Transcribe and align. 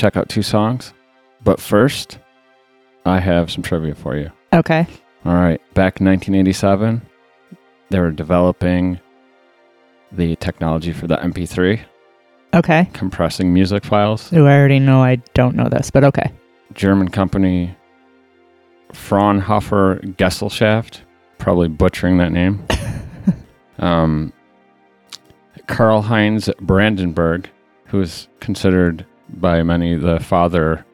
check 0.00 0.16
out 0.16 0.28
two 0.28 0.42
songs. 0.42 0.94
But 1.44 1.60
first, 1.60 2.18
I 3.04 3.20
have 3.20 3.50
some 3.50 3.62
trivia 3.62 3.94
for 3.94 4.16
you. 4.16 4.30
Okay. 4.52 4.86
All 5.24 5.34
right, 5.34 5.60
back 5.74 6.00
in 6.00 6.06
1987, 6.06 7.02
they 7.90 8.00
were 8.00 8.10
developing 8.10 8.98
the 10.12 10.34
technology 10.36 10.92
for 10.92 11.06
the 11.06 11.16
MP3, 11.16 11.80
Okay. 12.54 12.88
compressing 12.94 13.52
music 13.52 13.84
files. 13.84 14.32
Ooh, 14.32 14.46
I 14.46 14.58
already 14.58 14.78
know 14.78 15.02
I 15.02 15.16
don't 15.34 15.54
know 15.54 15.68
this, 15.68 15.90
but 15.90 16.02
okay. 16.04 16.32
German 16.72 17.10
company 17.10 17.76
Fraunhofer 18.92 20.00
Gesellschaft, 20.16 21.02
probably 21.38 21.68
butchering 21.68 22.16
that 22.18 22.32
name. 22.32 22.66
um, 23.78 24.32
Karlheinz 25.68 26.52
Brandenburg, 26.60 27.48
who 27.86 28.00
is 28.00 28.26
considered 28.40 29.06
by 29.34 29.62
many 29.62 29.94
the 29.96 30.20
father 30.20 30.84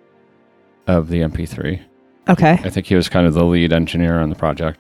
of 0.87 1.09
the 1.09 1.20
MP3. 1.20 1.83
Okay. 2.29 2.53
I 2.53 2.70
think 2.70 2.87
he 2.87 2.95
was 2.95 3.09
kind 3.09 3.27
of 3.27 3.34
the 3.34 3.45
lead 3.45 3.73
engineer 3.73 4.19
on 4.20 4.31
the 4.31 4.37
project. 4.37 4.79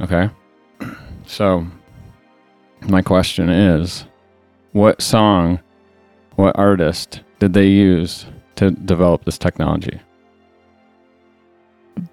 Okay. 0.00 0.30
So, 1.26 1.66
my 2.82 3.00
question 3.00 3.48
is 3.48 4.04
what 4.72 5.00
song, 5.00 5.58
what 6.36 6.54
artist 6.58 7.22
did 7.38 7.54
they 7.54 7.68
use 7.68 8.26
to 8.56 8.72
develop 8.72 9.24
this 9.24 9.38
technology? 9.38 10.00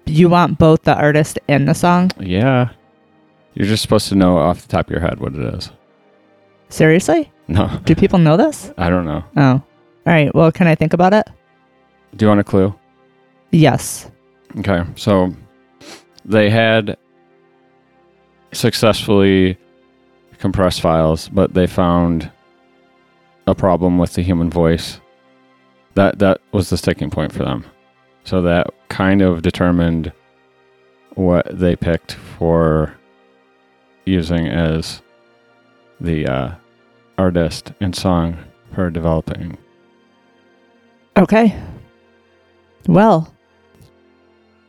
You 0.06 0.30
want 0.30 0.58
both 0.58 0.84
the 0.84 0.94
artist 0.96 1.38
and 1.46 1.68
the 1.68 1.74
song? 1.74 2.10
Yeah. 2.18 2.70
You're 3.52 3.66
just 3.66 3.82
supposed 3.82 4.08
to 4.08 4.14
know 4.14 4.38
off 4.38 4.62
the 4.62 4.68
top 4.68 4.86
of 4.86 4.90
your 4.92 5.00
head 5.00 5.20
what 5.20 5.34
it 5.34 5.54
is. 5.54 5.70
Seriously? 6.70 7.30
No, 7.48 7.80
Do 7.84 7.94
people 7.94 8.18
know 8.18 8.38
this? 8.38 8.72
I 8.78 8.88
don't 8.88 9.04
know. 9.04 9.24
Oh. 9.36 9.62
All 10.06 10.12
right. 10.12 10.34
Well, 10.34 10.50
can 10.50 10.66
I 10.66 10.74
think 10.74 10.92
about 10.92 11.14
it? 11.14 11.28
Do 12.16 12.24
you 12.24 12.28
want 12.28 12.40
a 12.40 12.44
clue? 12.44 12.74
Yes. 13.50 14.10
Okay. 14.58 14.82
So 14.96 15.34
they 16.24 16.50
had 16.50 16.96
successfully 18.52 19.58
compressed 20.38 20.80
files, 20.80 21.28
but 21.28 21.54
they 21.54 21.66
found 21.66 22.30
a 23.46 23.54
problem 23.54 23.98
with 23.98 24.14
the 24.14 24.22
human 24.22 24.50
voice. 24.50 25.00
That 25.94 26.18
that 26.18 26.40
was 26.52 26.70
the 26.70 26.76
sticking 26.76 27.10
point 27.10 27.32
for 27.32 27.44
them. 27.44 27.64
So 28.24 28.42
that 28.42 28.68
kind 28.88 29.22
of 29.22 29.42
determined 29.42 30.12
what 31.14 31.46
they 31.50 31.76
picked 31.76 32.12
for 32.12 32.94
using 34.04 34.48
as 34.48 35.02
the 36.00 36.26
uh, 36.26 36.54
artist 37.18 37.72
and 37.80 37.94
song 37.94 38.36
for 38.74 38.90
developing. 38.90 39.58
Okay. 41.16 41.58
Well, 42.86 43.32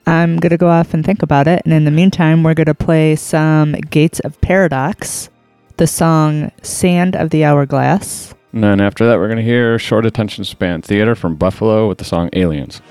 I'm 0.05 0.37
going 0.37 0.51
to 0.51 0.57
go 0.57 0.69
off 0.69 0.93
and 0.93 1.05
think 1.05 1.23
about 1.23 1.47
it. 1.47 1.61
And 1.65 1.73
in 1.73 1.85
the 1.85 1.91
meantime, 1.91 2.43
we're 2.43 2.53
going 2.53 2.65
to 2.65 2.73
play 2.73 3.15
some 3.15 3.73
Gates 3.73 4.19
of 4.21 4.39
Paradox, 4.41 5.29
the 5.77 5.87
song 5.87 6.51
Sand 6.61 7.15
of 7.15 7.29
the 7.29 7.45
Hourglass. 7.45 8.33
And 8.51 8.63
then 8.63 8.81
after 8.81 9.07
that, 9.07 9.17
we're 9.17 9.27
going 9.27 9.37
to 9.37 9.43
hear 9.43 9.79
Short 9.79 10.05
Attention 10.05 10.43
Span 10.43 10.81
Theatre 10.81 11.15
from 11.15 11.35
Buffalo 11.35 11.87
with 11.87 11.97
the 11.97 12.03
song 12.03 12.29
Aliens. 12.33 12.81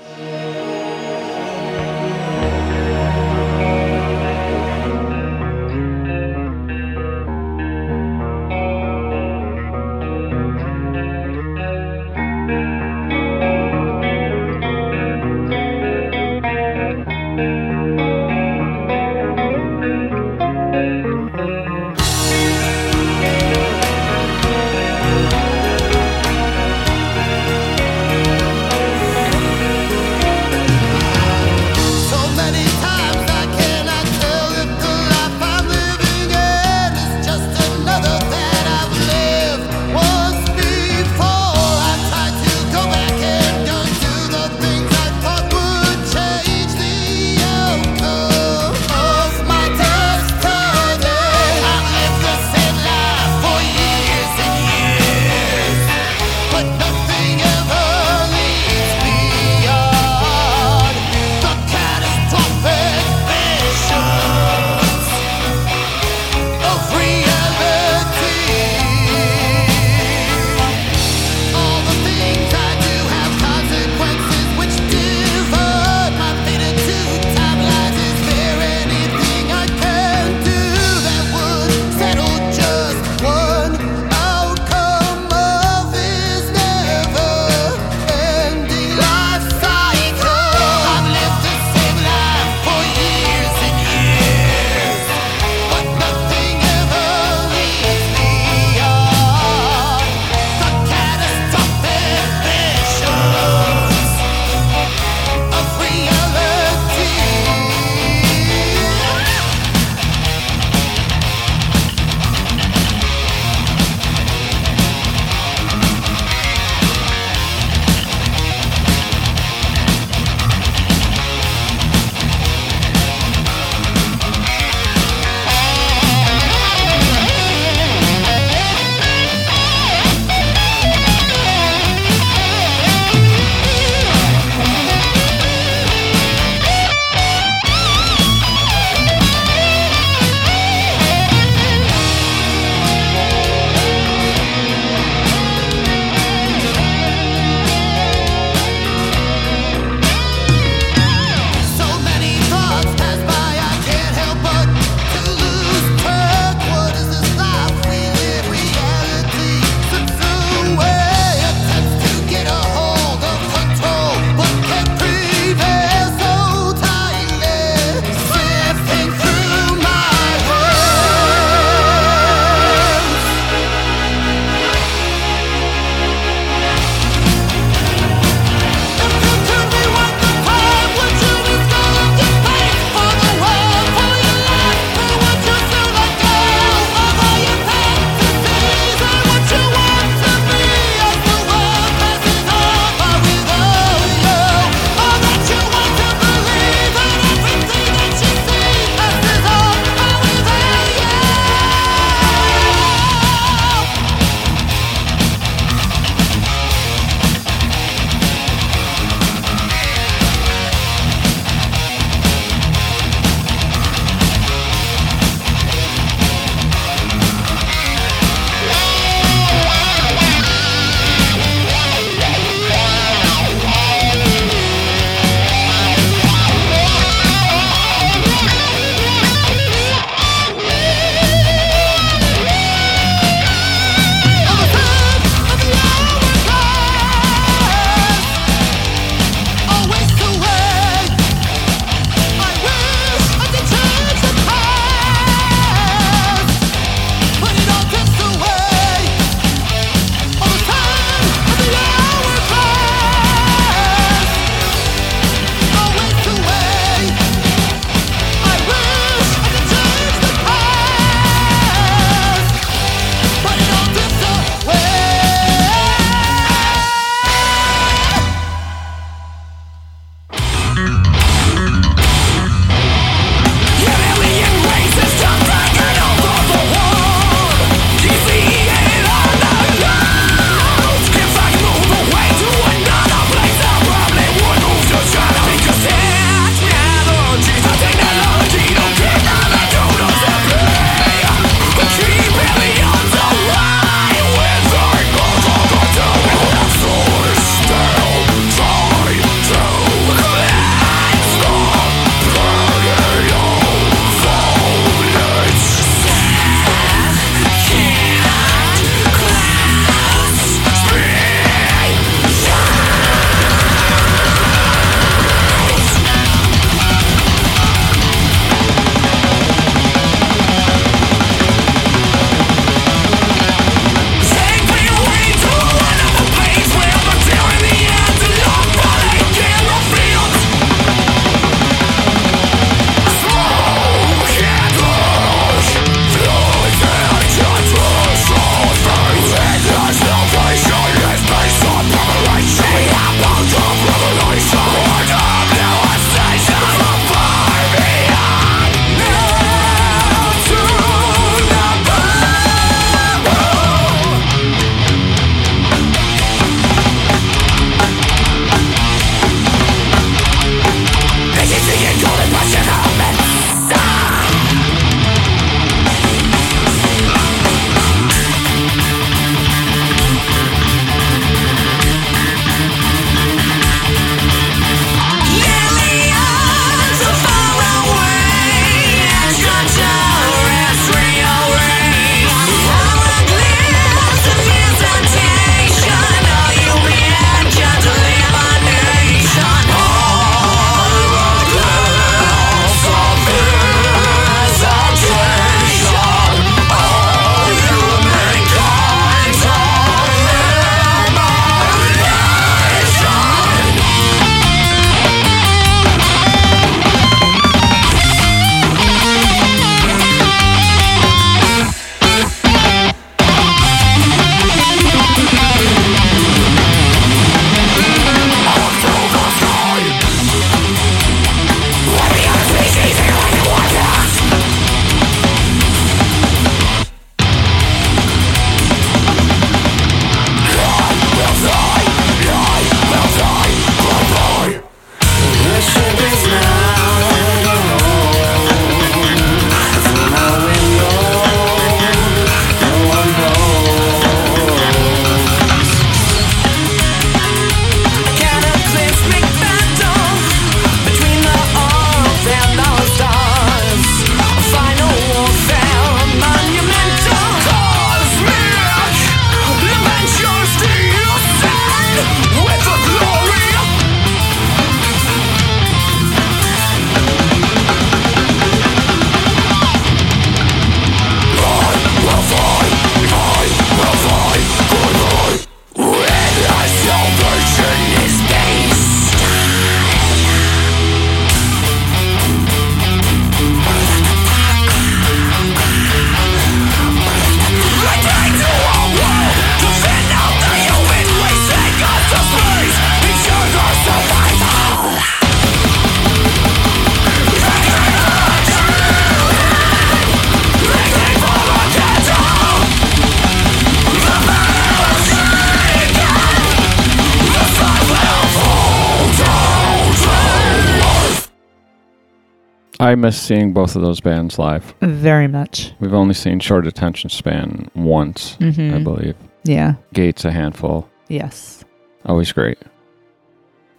I 512.93 512.95
miss 512.95 513.19
seeing 513.19 513.53
both 513.53 513.75
of 513.75 513.81
those 513.81 513.99
bands 513.99 514.37
live. 514.37 514.75
Very 514.81 515.27
much. 515.27 515.73
We've 515.79 515.95
only 515.95 516.13
seen 516.13 516.39
Short 516.39 516.67
Attention 516.67 517.09
Span 517.09 517.67
once, 517.73 518.37
I 518.39 518.43
Mhm. 518.43 518.83
believe. 518.83 519.15
Yeah. 519.43 519.73
Gates 519.93 520.25
a 520.25 520.31
handful. 520.31 520.87
Yes. 521.07 521.65
Always 522.05 522.31
great. 522.31 522.59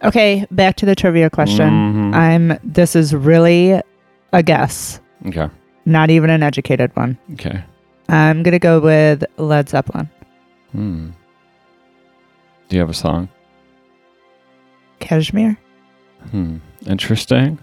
Okay, 0.03 0.45
back 0.51 0.75
to 0.75 0.85
the 0.85 0.95
trivia 0.95 1.29
question. 1.29 1.69
Mhm. 2.11 2.13
I'm 2.13 2.59
this 2.61 2.93
is 2.93 3.15
really 3.15 3.79
a 4.33 4.43
guess, 4.43 4.99
okay. 5.27 5.47
not 5.85 6.09
even 6.09 6.29
an 6.29 6.43
educated 6.43 6.91
one. 6.93 7.17
Okay. 7.35 7.63
I'm 8.09 8.43
going 8.43 8.51
to 8.51 8.59
go 8.59 8.81
with 8.81 9.23
Led 9.37 9.69
Zeppelin. 9.69 10.09
Hmm. 10.73 11.07
Do 12.67 12.75
you 12.75 12.81
have 12.81 12.89
a 12.89 12.93
song? 12.93 13.29
Kashmir? 14.99 15.57
Hmm. 16.31 16.57
Interesting. 16.85 17.59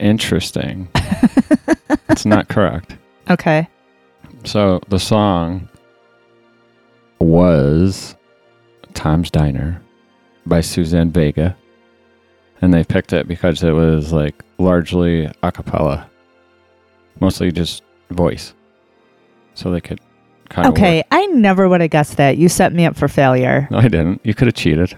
Interesting. 0.00 0.88
it's 2.08 2.24
not 2.24 2.48
correct. 2.48 2.96
Okay. 3.28 3.68
So 4.44 4.80
the 4.88 4.98
song 4.98 5.68
was 7.18 8.16
Tom's 8.94 9.30
Diner 9.30 9.80
by 10.46 10.62
Suzanne 10.62 11.10
Vega. 11.10 11.56
And 12.62 12.74
they 12.74 12.84
picked 12.84 13.12
it 13.12 13.28
because 13.28 13.62
it 13.62 13.72
was 13.72 14.12
like 14.12 14.42
largely 14.58 15.30
a 15.42 15.52
cappella, 15.52 16.10
mostly 17.20 17.52
just 17.52 17.82
voice. 18.10 18.54
So 19.54 19.70
they 19.70 19.80
could 19.80 20.00
kind 20.50 20.66
of. 20.68 20.74
Okay, 20.74 21.02
I 21.10 21.24
never 21.26 21.68
would 21.68 21.80
have 21.80 21.90
guessed 21.90 22.18
that. 22.18 22.36
You 22.36 22.50
set 22.50 22.74
me 22.74 22.84
up 22.84 22.96
for 22.96 23.08
failure. 23.08 23.66
No, 23.70 23.78
I 23.78 23.88
didn't. 23.88 24.20
You 24.24 24.34
could 24.34 24.46
have 24.46 24.54
cheated. 24.54 24.96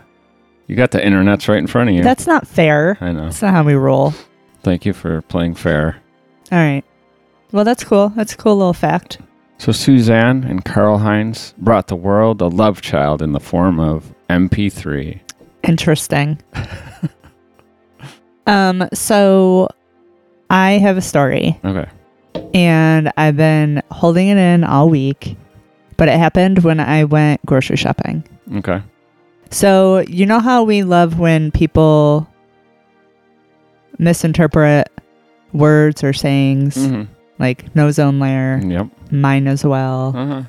You 0.67 0.75
got 0.75 0.91
the 0.91 0.99
internets 0.99 1.49
right 1.49 1.59
in 1.59 1.67
front 1.67 1.91
of 1.91 1.95
you. 1.95 2.03
That's 2.03 2.27
not 2.27 2.49
fair. 2.49 2.99
I 3.01 3.13
know. 3.13 3.25
That's 3.25 3.43
not 3.43 3.53
how 3.53 3.63
we 3.63 3.75
roll. 3.75 4.13
Thank 4.62 4.87
you 4.87 4.92
for 4.92 5.23
playing 5.23 5.54
fair. 5.54 5.97
All 6.50 6.59
right. 6.59 6.85
Well, 7.50 7.64
that's 7.64 7.85
cool. 7.85 8.11
That's 8.11 8.33
a 8.35 8.37
cool 8.37 8.57
little 8.57 8.73
fact. 8.75 9.19
So 9.59 9.73
Suzanne 9.73 10.45
and 10.45 10.64
Karlheinz 10.64 11.54
brought 11.57 11.87
the 11.88 11.97
world 11.97 12.40
a 12.40 12.47
love 12.49 12.81
child 12.83 13.23
in 13.23 13.33
the 13.33 13.40
form 13.40 13.78
of 13.78 14.12
MP3. 14.28 15.21
Interesting. 15.62 16.38
um, 18.47 18.88
so 18.92 19.69
I 20.50 20.73
have 20.73 20.97
a 20.97 21.00
story 21.02 21.59
Okay. 21.64 21.87
and 22.54 23.12
I've 23.16 23.37
been 23.37 23.83
holding 23.90 24.28
it 24.28 24.37
in 24.37 24.64
all 24.64 24.88
week, 24.88 25.37
but 25.97 26.09
it 26.09 26.19
happened 26.19 26.64
when 26.64 26.81
I 26.81 27.04
went 27.04 27.45
grocery 27.47 27.76
shopping. 27.76 28.25
Okay. 28.57 28.83
So, 29.50 29.99
you 30.09 30.25
know 30.25 30.40
how 30.40 30.62
we 30.64 30.83
love 30.83 31.19
when 31.19 31.50
people 31.50 32.26
misinterpret 34.03 34.89
words 35.53 36.03
or 36.05 36.13
sayings 36.13 36.75
hmm 36.77 37.03
like 37.39 37.75
no 37.75 37.91
zone 37.91 38.21
layer, 38.21 38.61
Yep. 38.65 38.87
mine 39.11 39.49
as 39.49 39.65
well. 39.65 40.13
Uh-huh. 40.17 40.43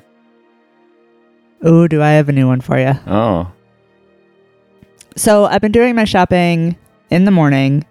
Ooh, 1.68 1.88
do 1.88 2.00
I 2.02 2.10
have 2.10 2.28
a 2.28 2.32
new 2.32 2.46
one 2.46 2.60
for 2.60 2.78
you? 2.78 2.92
Oh. 3.06 3.50
So 5.16 5.46
I've 5.46 5.60
been 5.60 5.72
doing 5.72 5.94
my 5.96 6.04
shopping 6.04 6.76
in 7.10 7.24
the 7.24 7.30
morning, 7.32 7.84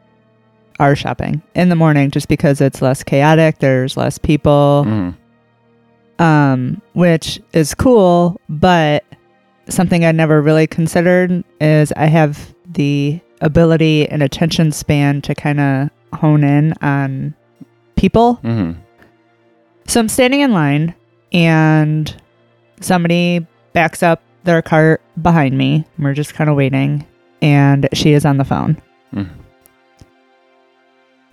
our 0.79 0.95
shopping 0.95 1.41
in 1.55 1.67
the 1.69 1.75
morning, 1.75 2.11
just 2.11 2.27
because 2.29 2.61
it's 2.61 2.81
less 2.81 3.03
chaotic. 3.03 3.59
There's 3.59 3.97
less 3.97 4.17
people, 4.17 4.85
Mhm. 4.87 5.15
um, 6.23 6.81
which 6.93 7.41
is 7.53 7.73
cool. 7.73 8.39
But 8.47 9.03
something 9.69 10.05
I 10.05 10.11
never 10.13 10.41
really 10.41 10.67
considered 10.67 11.43
is 11.59 11.91
I 11.97 12.05
have 12.05 12.53
the 12.71 13.19
ability 13.43 14.07
and 14.09 14.23
attention 14.23 14.71
span 14.71 15.21
to 15.21 15.35
kind 15.35 15.59
of 15.59 15.89
hone 16.19 16.43
in 16.43 16.73
on 16.81 17.33
people. 17.95 18.39
Mhm. 18.43 18.75
So 19.87 19.99
I'm 19.99 20.09
standing 20.09 20.41
in 20.41 20.51
line 20.53 20.95
and 21.31 22.13
somebody 22.79 23.45
backs 23.73 24.01
up 24.01 24.21
their 24.43 24.61
cart 24.61 25.01
behind 25.21 25.57
me. 25.57 25.85
We're 25.99 26.13
just 26.13 26.33
kind 26.33 26.49
of 26.49 26.55
waiting 26.55 27.05
and 27.41 27.87
she 27.93 28.13
is 28.13 28.25
on 28.25 28.37
the 28.37 28.45
phone. 28.45 28.77
Mm. 29.13 29.29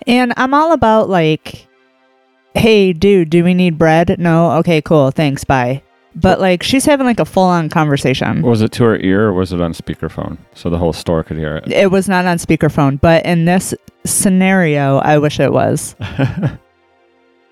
And 0.07 0.33
I'm 0.37 0.55
all 0.55 0.73
about 0.73 1.09
like, 1.09 1.67
hey, 2.55 2.93
dude, 2.93 3.31
do 3.31 3.45
we 3.45 3.55
need 3.55 3.79
bread? 3.79 4.17
No? 4.19 4.53
Okay, 4.59 4.81
cool. 4.83 5.11
Thanks. 5.11 5.45
Bye. 5.45 5.83
But 6.15 6.41
like, 6.41 6.63
she's 6.63 6.85
having 6.85 7.07
like 7.07 7.21
a 7.21 7.25
full 7.25 7.45
on 7.45 7.69
conversation. 7.69 8.43
Was 8.43 8.63
it 8.63 8.73
to 8.73 8.85
her 8.85 8.97
ear 8.99 9.27
or 9.29 9.33
was 9.33 9.53
it 9.53 9.61
on 9.61 9.73
speakerphone 9.73 10.39
so 10.55 10.69
the 10.69 10.77
whole 10.79 10.93
store 10.93 11.23
could 11.23 11.37
hear 11.39 11.57
it? 11.59 11.71
It 11.73 11.91
was 11.91 12.09
not 12.09 12.27
on 12.27 12.39
speakerphone, 12.39 13.01
but 13.01 13.25
in 13.25 13.45
this 13.45 13.75
scenario, 14.05 14.99
I 14.99 15.19
wish 15.19 15.39
it 15.41 15.53
was. 15.53 15.95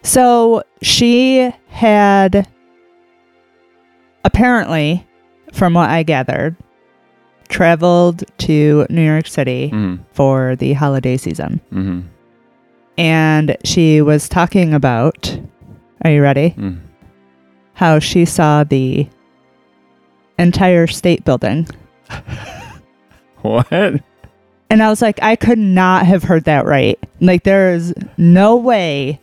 So 0.03 0.62
she 0.81 1.53
had 1.69 2.49
apparently, 4.25 5.07
from 5.53 5.75
what 5.75 5.91
I 5.91 6.03
gathered, 6.03 6.57
traveled 7.49 8.25
to 8.38 8.87
New 8.91 9.03
York 9.05 9.27
City 9.27 9.71
Mhm. 9.73 10.00
for 10.12 10.55
the 10.57 10.75
holiday 10.75 11.17
season. 11.17 11.61
Mhm. 11.73 12.05
And 12.97 13.57
she 13.65 14.00
was 14.00 14.29
talking 14.29 14.73
about, 14.75 15.38
are 16.05 16.11
you 16.11 16.23
ready? 16.23 16.55
Mm. 16.59 16.79
How 17.79 18.01
she 18.01 18.25
saw 18.25 18.65
the 18.65 19.09
entire 20.37 20.89
state 20.89 21.25
building. 21.25 21.69
What? 23.43 23.73
And 23.73 24.83
I 24.83 24.91
was 24.91 25.01
like, 25.01 25.23
I 25.23 25.37
could 25.37 25.61
not 25.61 26.05
have 26.07 26.25
heard 26.25 26.43
that 26.45 26.67
right. 26.67 26.99
Like, 27.21 27.45
there 27.45 27.73
is 27.73 27.95
no 28.17 28.57
way 28.57 29.21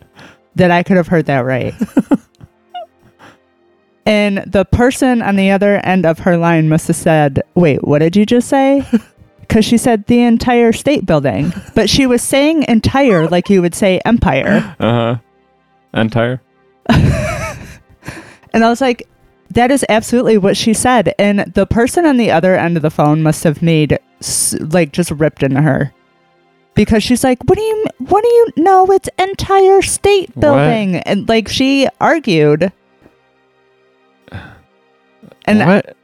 that 0.56 0.72
I 0.72 0.84
could 0.84 0.96
have 0.96 1.08
heard 1.08 1.26
that 1.26 1.40
right. 1.42 1.74
and 4.06 4.38
the 4.48 4.64
person 4.64 5.22
on 5.22 5.36
the 5.36 5.52
other 5.52 5.86
end 5.86 6.06
of 6.06 6.20
her 6.20 6.38
line 6.38 6.70
must 6.70 6.88
have 6.88 6.96
said, 6.96 7.42
Wait, 7.56 7.84
what 7.84 8.00
did 8.00 8.16
you 8.16 8.26
just 8.26 8.48
say? 8.48 8.86
Because 9.42 9.64
she 9.64 9.78
said 9.78 10.08
the 10.08 10.22
entire 10.24 10.72
state 10.72 11.06
building. 11.06 11.54
But 11.76 11.88
she 11.88 12.08
was 12.08 12.24
saying 12.24 12.64
entire 12.64 13.28
like 13.28 13.48
you 13.48 13.62
would 13.62 13.76
say 13.76 14.02
empire. 14.04 14.76
Uh-huh. 14.80 15.18
Entire? 15.94 16.42
And 18.56 18.66
I 18.66 18.70
was 18.70 18.82
like, 18.82 19.08
that 19.52 19.70
is 19.70 19.86
absolutely 19.90 20.38
what 20.40 20.58
she 20.58 20.74
said. 20.74 21.14
And 21.20 21.40
the 21.54 21.68
person 21.68 22.06
on 22.06 22.18
the 22.18 22.32
other 22.32 22.56
end 22.56 22.78
of 22.78 22.82
the 22.84 22.90
phone 22.90 23.22
must 23.22 23.44
have 23.44 23.62
made, 23.62 24.00
like, 24.60 24.92
just 24.92 25.12
ripped 25.12 25.44
into 25.44 25.62
her. 25.62 25.94
Because 26.74 27.04
she's 27.04 27.24
like, 27.24 27.38
what 27.46 27.58
do 27.58 27.62
you, 27.64 27.86
what 28.00 28.24
do 28.24 28.28
you 28.30 28.48
know? 28.58 28.86
It's 28.92 29.08
entire 29.20 29.82
state 29.82 30.30
What? 30.36 30.42
building. 30.42 30.96
And 30.98 31.28
like, 31.30 31.48
she 31.48 31.88
argued. 32.02 32.72
And 35.46 35.60
what? 35.60 35.96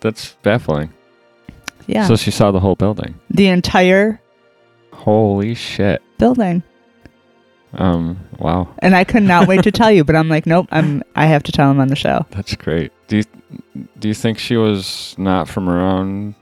That's 0.00 0.34
baffling. 0.42 0.92
yeah, 1.86 2.06
So 2.06 2.16
she 2.16 2.30
saw 2.30 2.50
the 2.50 2.60
whole 2.60 2.74
building. 2.74 3.14
the 3.30 3.46
entire 3.46 4.20
Holy 4.92 5.54
shit. 5.54 6.02
building. 6.18 6.62
Um, 7.74 8.18
wow. 8.38 8.74
And 8.78 8.94
I 8.96 9.04
could 9.04 9.22
not 9.22 9.46
wait 9.46 9.62
to 9.64 9.70
tell 9.70 9.90
you, 9.90 10.02
but 10.04 10.16
I'm 10.16 10.28
like, 10.28 10.46
nope, 10.46 10.66
I'm, 10.70 11.02
I 11.14 11.26
have 11.26 11.42
to 11.44 11.52
tell 11.52 11.70
him 11.70 11.78
on 11.80 11.88
the 11.88 11.96
show. 11.96 12.24
That's 12.30 12.54
great. 12.56 12.92
Do 13.08 13.18
you 13.18 13.24
do 13.98 14.08
you 14.08 14.14
think 14.14 14.38
she 14.38 14.56
was 14.56 15.14
not 15.18 15.48
from 15.48 15.68
around 15.68 16.34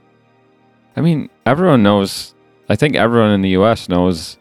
I 0.95 1.01
mean, 1.01 1.29
everyone 1.45 1.83
knows 1.83 2.33
I 2.69 2.75
think 2.75 2.95
everyone 2.95 3.31
in 3.31 3.41
the 3.41 3.49
US 3.49 3.87
knows 3.89 4.37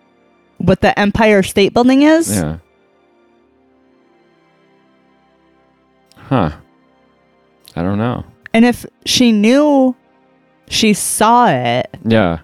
What 0.58 0.80
the 0.80 0.96
Empire 0.98 1.42
State 1.42 1.74
Building 1.74 2.02
is? 2.02 2.30
yeah. 2.34 2.58
Huh. 6.16 6.50
I 7.74 7.82
don't 7.82 7.98
know. 7.98 8.24
And 8.52 8.64
if 8.64 8.86
she 9.04 9.32
knew 9.32 9.94
she 10.68 10.92
saw 10.94 11.48
it, 11.48 11.88
Yeah, 12.04 12.40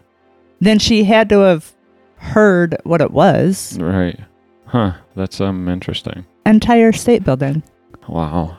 then 0.60 0.78
she 0.78 1.04
had 1.04 1.28
to 1.30 1.38
have 1.40 1.72
heard 2.16 2.76
what 2.84 3.00
it 3.00 3.10
was. 3.10 3.78
right. 3.80 4.18
Huh. 4.72 4.92
That's 5.14 5.40
um 5.40 5.68
interesting. 5.68 6.24
Entire 6.46 6.92
state 6.92 7.24
building. 7.24 7.62
Wow. 8.08 8.56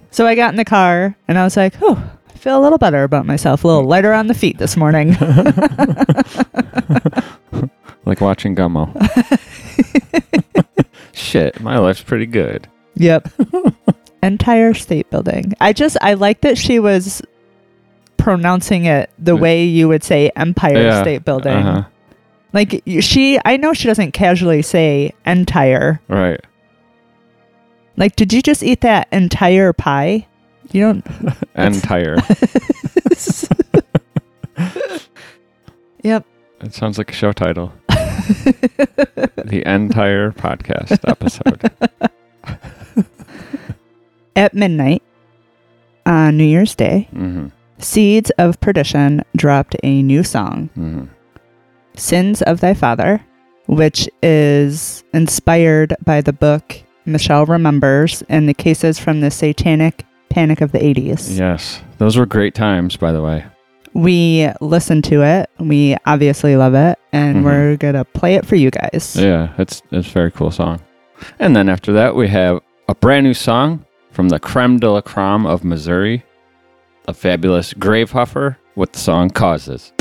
So 0.10 0.25
I 0.25 0.34
got 0.34 0.50
in 0.51 0.57
the 0.57 0.65
car 0.65 1.15
and 1.27 1.38
I 1.38 1.43
was 1.43 1.55
like, 1.55 1.75
oh, 1.79 2.12
I 2.34 2.38
feel 2.39 2.60
a 2.60 2.63
little 2.63 2.79
better 2.79 3.03
about 3.03 3.27
myself, 3.27 3.63
a 3.63 3.67
little 3.67 3.84
lighter 3.84 4.13
on 4.13 4.25
the 4.25 4.34
feet 4.34 4.57
this 4.57 4.75
morning. 4.75 5.15
Like 8.05 8.22
watching 8.22 8.55
Gummo. 8.55 8.88
Shit, 11.12 11.60
my 11.60 11.77
life's 11.77 12.01
pretty 12.01 12.25
good. 12.25 12.69
yep. 12.96 13.27
Entire 14.24 14.74
state 14.74 15.10
building. 15.10 15.53
I 15.60 15.74
just, 15.74 15.98
I 16.01 16.13
like 16.13 16.39
that 16.41 16.57
she 16.57 16.79
was 16.79 17.22
pronouncing 18.27 18.84
it 18.84 19.10
the 19.17 19.38
way 19.38 19.63
you 19.63 19.88
would 19.88 20.03
say 20.03 20.29
Empire 20.36 20.81
Yeah, 20.81 21.01
State 21.01 21.24
Building. 21.24 21.53
Uh-huh. 21.53 21.84
Like 22.51 22.84
she, 23.00 23.39
I 23.46 23.55
know 23.55 23.74
she 23.74 23.88
doesn't 23.88 24.12
casually 24.12 24.62
say 24.62 25.13
entire. 25.25 26.01
Right. 26.10 26.41
Like, 27.96 28.17
did 28.17 28.34
you 28.34 28.41
just 28.41 28.63
eat 28.63 28.81
that 28.81 29.07
entire 29.13 29.72
pie? 29.72 30.27
You 30.74 30.81
don't. 30.81 31.07
Entire. 31.55 32.17
Yep. 36.03 36.25
It 36.62 36.74
sounds 36.74 36.98
like 36.98 37.12
a 37.12 37.13
show 37.13 37.31
title. 37.34 37.74
the 37.89 39.63
entire 39.65 40.31
podcast 40.31 41.00
episode. 41.10 41.69
At 44.36 44.53
midnight 44.53 45.03
on 46.05 46.38
New 46.38 46.46
Year's 46.46 46.75
Day, 46.75 47.10
hmm 47.12 47.48
Seeds 47.79 48.29
of 48.38 48.60
Perdition 48.60 49.24
dropped 49.36 49.75
a 49.84 50.01
new 50.01 50.24
song, 50.24 50.69
hmm 50.75 51.05
Sins 51.96 52.43
of 52.43 52.60
Thy 52.60 52.75
Father, 52.75 53.19
which 53.65 54.07
is 54.22 55.03
inspired 55.15 55.96
by 56.05 56.22
the 56.22 56.31
book 56.34 56.75
Michelle 57.07 57.46
Remembers 57.48 58.22
and 58.29 58.48
the 58.48 58.53
cases 58.53 59.00
from 59.00 59.22
the 59.22 59.31
satanic 59.31 60.05
panic 60.29 60.62
of 60.62 60.72
the 60.74 60.77
80s. 60.77 61.39
Yes. 61.39 61.81
Those 61.98 62.15
were 62.15 62.27
great 62.27 62.53
times, 62.53 62.98
by 62.98 63.12
the 63.12 63.24
way. 63.24 63.46
We 63.96 64.48
listened 64.62 65.05
to 65.05 65.24
it. 65.24 65.50
We 65.60 65.98
obviously 66.05 66.55
love 66.55 66.75
it, 66.75 67.00
and 67.12 67.38
Mhm. 67.38 67.43
we're 67.43 67.77
going 67.77 67.96
to 67.96 68.05
play 68.05 68.36
it 68.36 68.46
for 68.46 68.55
you 68.55 68.69
guys. 68.69 69.15
Yeah, 69.19 69.48
it's 69.57 69.81
it's 69.91 70.07
a 70.10 70.12
very 70.12 70.29
cool 70.29 70.51
song. 70.51 70.81
And 71.39 71.55
then 71.55 71.67
after 71.67 71.91
that, 71.93 72.15
we 72.15 72.27
have 72.27 72.60
a 72.88 72.93
brand 72.93 73.24
new 73.25 73.34
song 73.34 73.86
from 74.12 74.29
the 74.29 74.38
creme 74.39 74.77
de 74.77 74.91
la 74.91 75.01
creme 75.01 75.48
of 75.48 75.63
Missouri, 75.63 76.24
a 77.07 77.13
fabulous 77.13 77.73
Gravehuffer 77.73 78.57
with 78.75 78.91
the 78.91 78.99
song 78.99 79.29
Causes. 79.29 79.93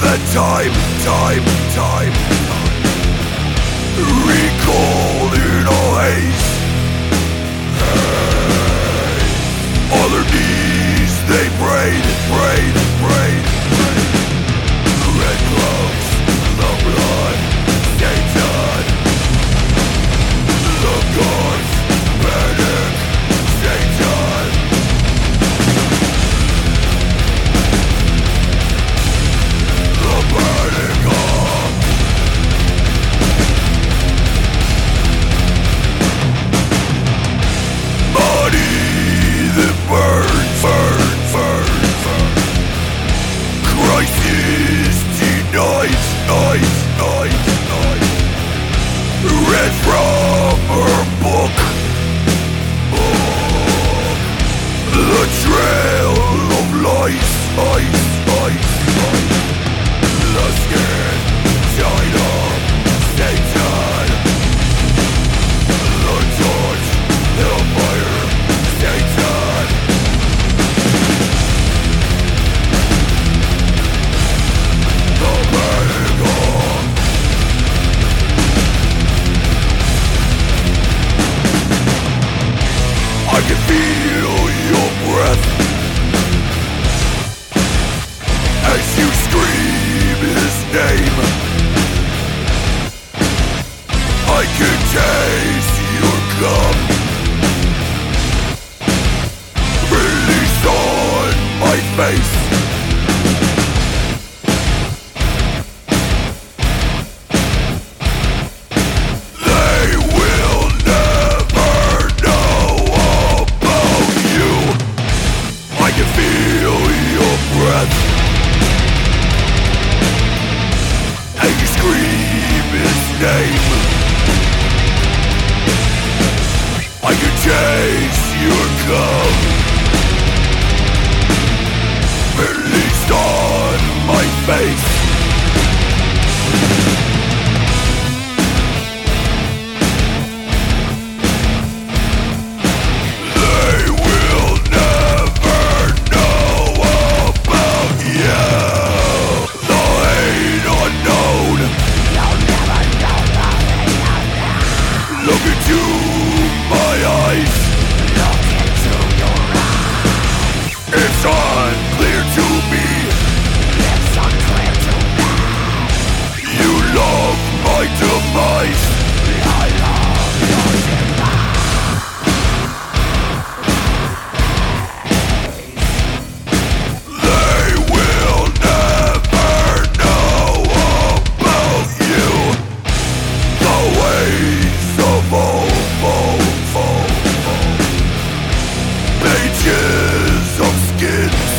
The 0.00 0.16
time, 0.32 0.72
time, 1.02 1.44
time. 1.74 2.12
Recall 3.98 5.34
in 5.34 5.66
a 5.66 5.70
haze. 6.00 6.57
Other 9.90 10.22
knees 10.24 11.14
they 11.28 11.48
prayed, 11.56 12.04
prayed, 12.28 12.74
prayed, 13.00 13.44
prayed. 13.72 14.17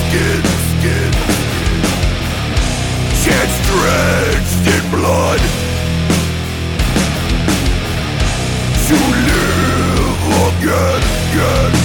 skin 0.10 0.42
to 0.42 0.58
skin 0.70 1.12
Chance 3.22 3.56
drenched 3.68 4.66
in 4.76 4.84
blood. 4.92 5.42
To 8.88 8.96
live 8.96 10.22
again, 10.48 11.02
again 11.34 11.79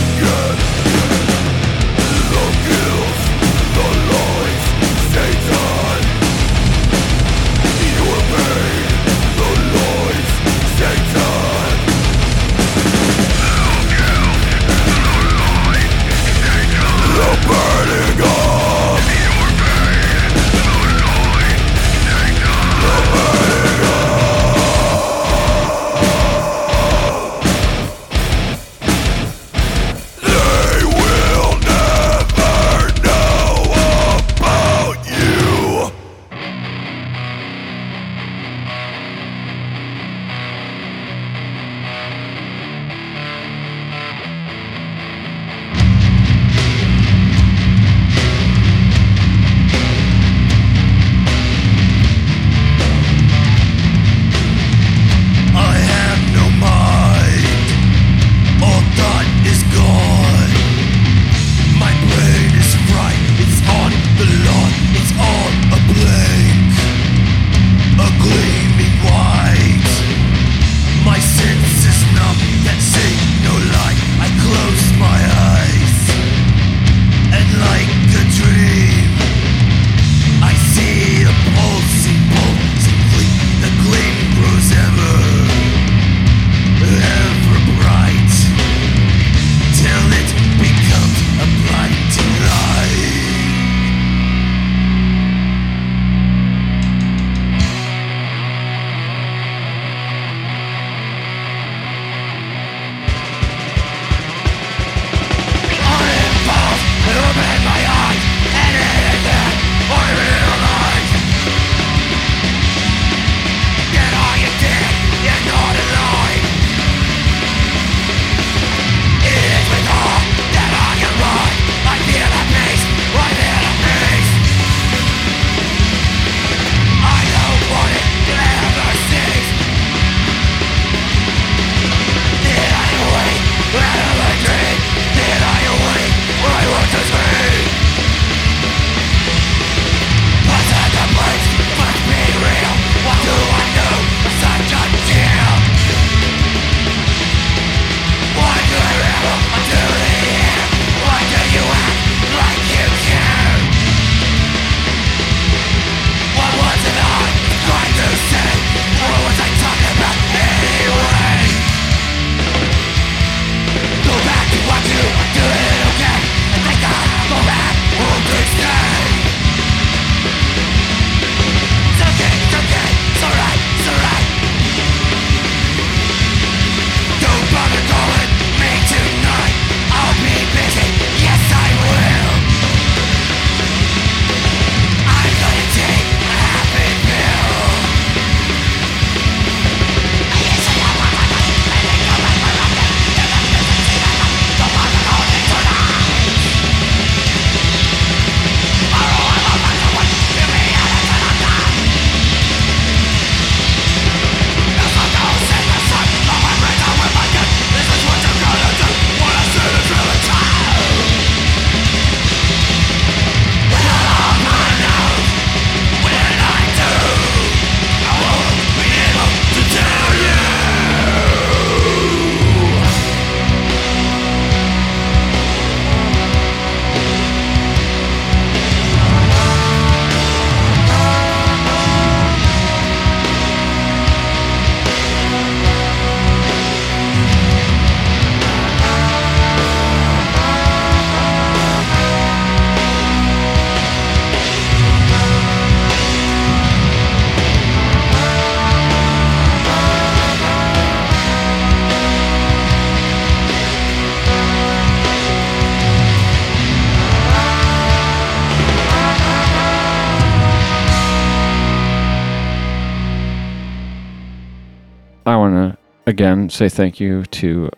again 266.44 266.50
say 266.50 266.68
thank 266.68 267.00
you 267.00 267.24
to 267.24 267.70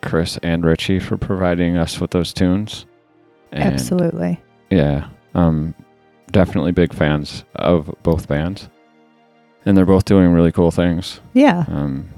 Chris 0.00 0.38
and 0.42 0.64
Richie 0.64 0.98
for 1.00 1.16
providing 1.16 1.76
us 1.76 2.00
with 2.00 2.10
those 2.10 2.32
tunes. 2.32 2.86
And 3.52 3.74
Absolutely. 3.74 4.40
Yeah, 4.70 5.08
um, 5.34 5.74
definitely 6.30 6.72
big 6.72 6.92
fans 6.92 7.44
of 7.54 7.94
both 8.02 8.26
bands, 8.26 8.68
and 9.64 9.76
they're 9.76 9.86
both 9.86 10.04
doing 10.04 10.32
really 10.32 10.52
cool 10.52 10.70
things. 10.70 11.20
Yeah. 11.34 11.64
Um, 11.68 12.08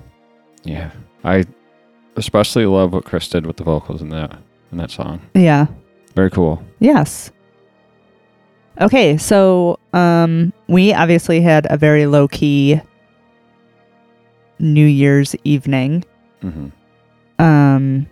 yeah, 0.65 0.91
I 1.25 1.45
especially 2.17 2.67
love 2.67 2.93
what 2.93 3.05
Chris 3.05 3.29
did 3.29 3.45
with 3.47 3.57
the 3.57 3.65
vocals 3.65 4.01
in 4.01 4.09
that 4.11 4.39
in 4.73 4.79
that 4.79 4.91
song. 4.91 5.21
Yeah. 5.35 5.67
Very 6.15 6.31
cool. 6.31 6.63
Yes. 6.81 7.31
Okay, 8.81 9.17
so 9.19 9.79
um 9.93 10.53
we 10.69 10.95
obviously 10.95 11.41
had 11.41 11.67
a 11.71 11.77
very 11.77 12.07
low 12.07 12.27
key 12.29 12.81
New 14.59 14.87
Year's 14.87 15.35
evening. 15.45 16.05
hmm 16.41 16.69
Um 17.39 18.07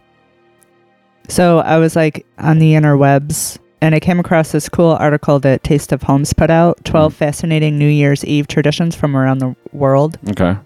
so 1.29 1.61
I 1.61 1.79
was 1.79 1.97
like 1.97 2.27
on 2.39 2.59
the 2.59 2.73
interwebs 2.75 3.57
and 3.81 3.95
I 3.95 4.01
came 4.01 4.21
across 4.21 4.53
this 4.53 4.69
cool 4.69 4.93
article 4.93 5.39
that 5.41 5.63
Taste 5.65 5.93
of 5.93 6.03
Homes 6.03 6.33
put 6.35 6.51
out 6.51 6.85
12 6.85 7.13
Mhm. 7.13 7.17
fascinating 7.17 7.79
New 7.79 7.89
Year's 7.89 8.25
Eve 8.25 8.47
traditions 8.47 8.95
from 8.95 9.17
around 9.17 9.39
the 9.39 9.55
world. 9.73 10.19
Okay. 10.31 10.57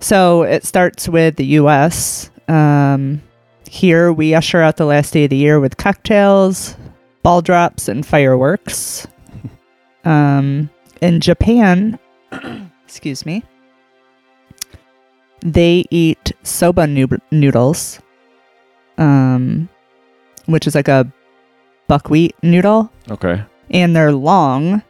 So 0.00 0.42
it 0.42 0.64
starts 0.64 1.08
with 1.08 1.36
the 1.36 1.44
US. 1.60 2.30
Um, 2.48 3.22
here 3.68 4.12
we 4.12 4.34
usher 4.34 4.60
out 4.60 4.76
the 4.76 4.86
last 4.86 5.12
day 5.12 5.24
of 5.24 5.30
the 5.30 5.36
year 5.36 5.60
with 5.60 5.76
cocktails, 5.76 6.76
ball 7.22 7.40
drops, 7.42 7.88
and 7.88 8.04
fireworks. 8.04 9.06
Um, 10.02 10.70
in 11.02 11.20
Japan, 11.20 11.98
excuse 12.86 13.26
me, 13.26 13.42
they 15.42 15.84
eat 15.90 16.32
soba 16.42 16.86
noo- 16.86 17.18
noodles, 17.30 18.00
um, 18.98 19.68
which 20.46 20.66
is 20.66 20.74
like 20.74 20.88
a 20.88 21.10
buckwheat 21.88 22.34
noodle 22.42 22.90
Okay. 23.10 23.42
and 23.70 23.94
they're 23.96 24.12
long. 24.12 24.82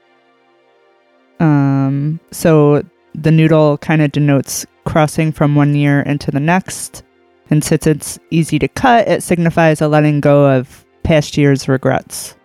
Um, 1.39 2.21
so 2.31 2.83
the 3.15 3.31
noodle 3.31 3.79
kind 3.79 4.03
of 4.03 4.13
denotes 4.13 4.67
crossing 4.85 5.33
from 5.33 5.55
one 5.55 5.75
year 5.75 6.01
into 6.03 6.31
the 6.31 6.41
next. 6.41 7.03
And 7.51 7.65
since 7.65 7.87
it's 7.87 8.19
easy 8.31 8.59
to 8.59 8.69
cut, 8.69 9.09
it 9.09 9.23
signifies 9.23 9.81
a 9.81 9.89
letting 9.89 10.21
go 10.21 10.47
of 10.51 10.85
past 11.03 11.37
year's 11.37 11.69
regrets. 11.69 12.37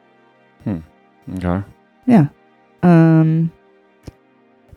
Hmm. 0.63 0.79
Okay. 1.35 1.63
Yeah. 2.07 2.27
Um, 2.81 3.51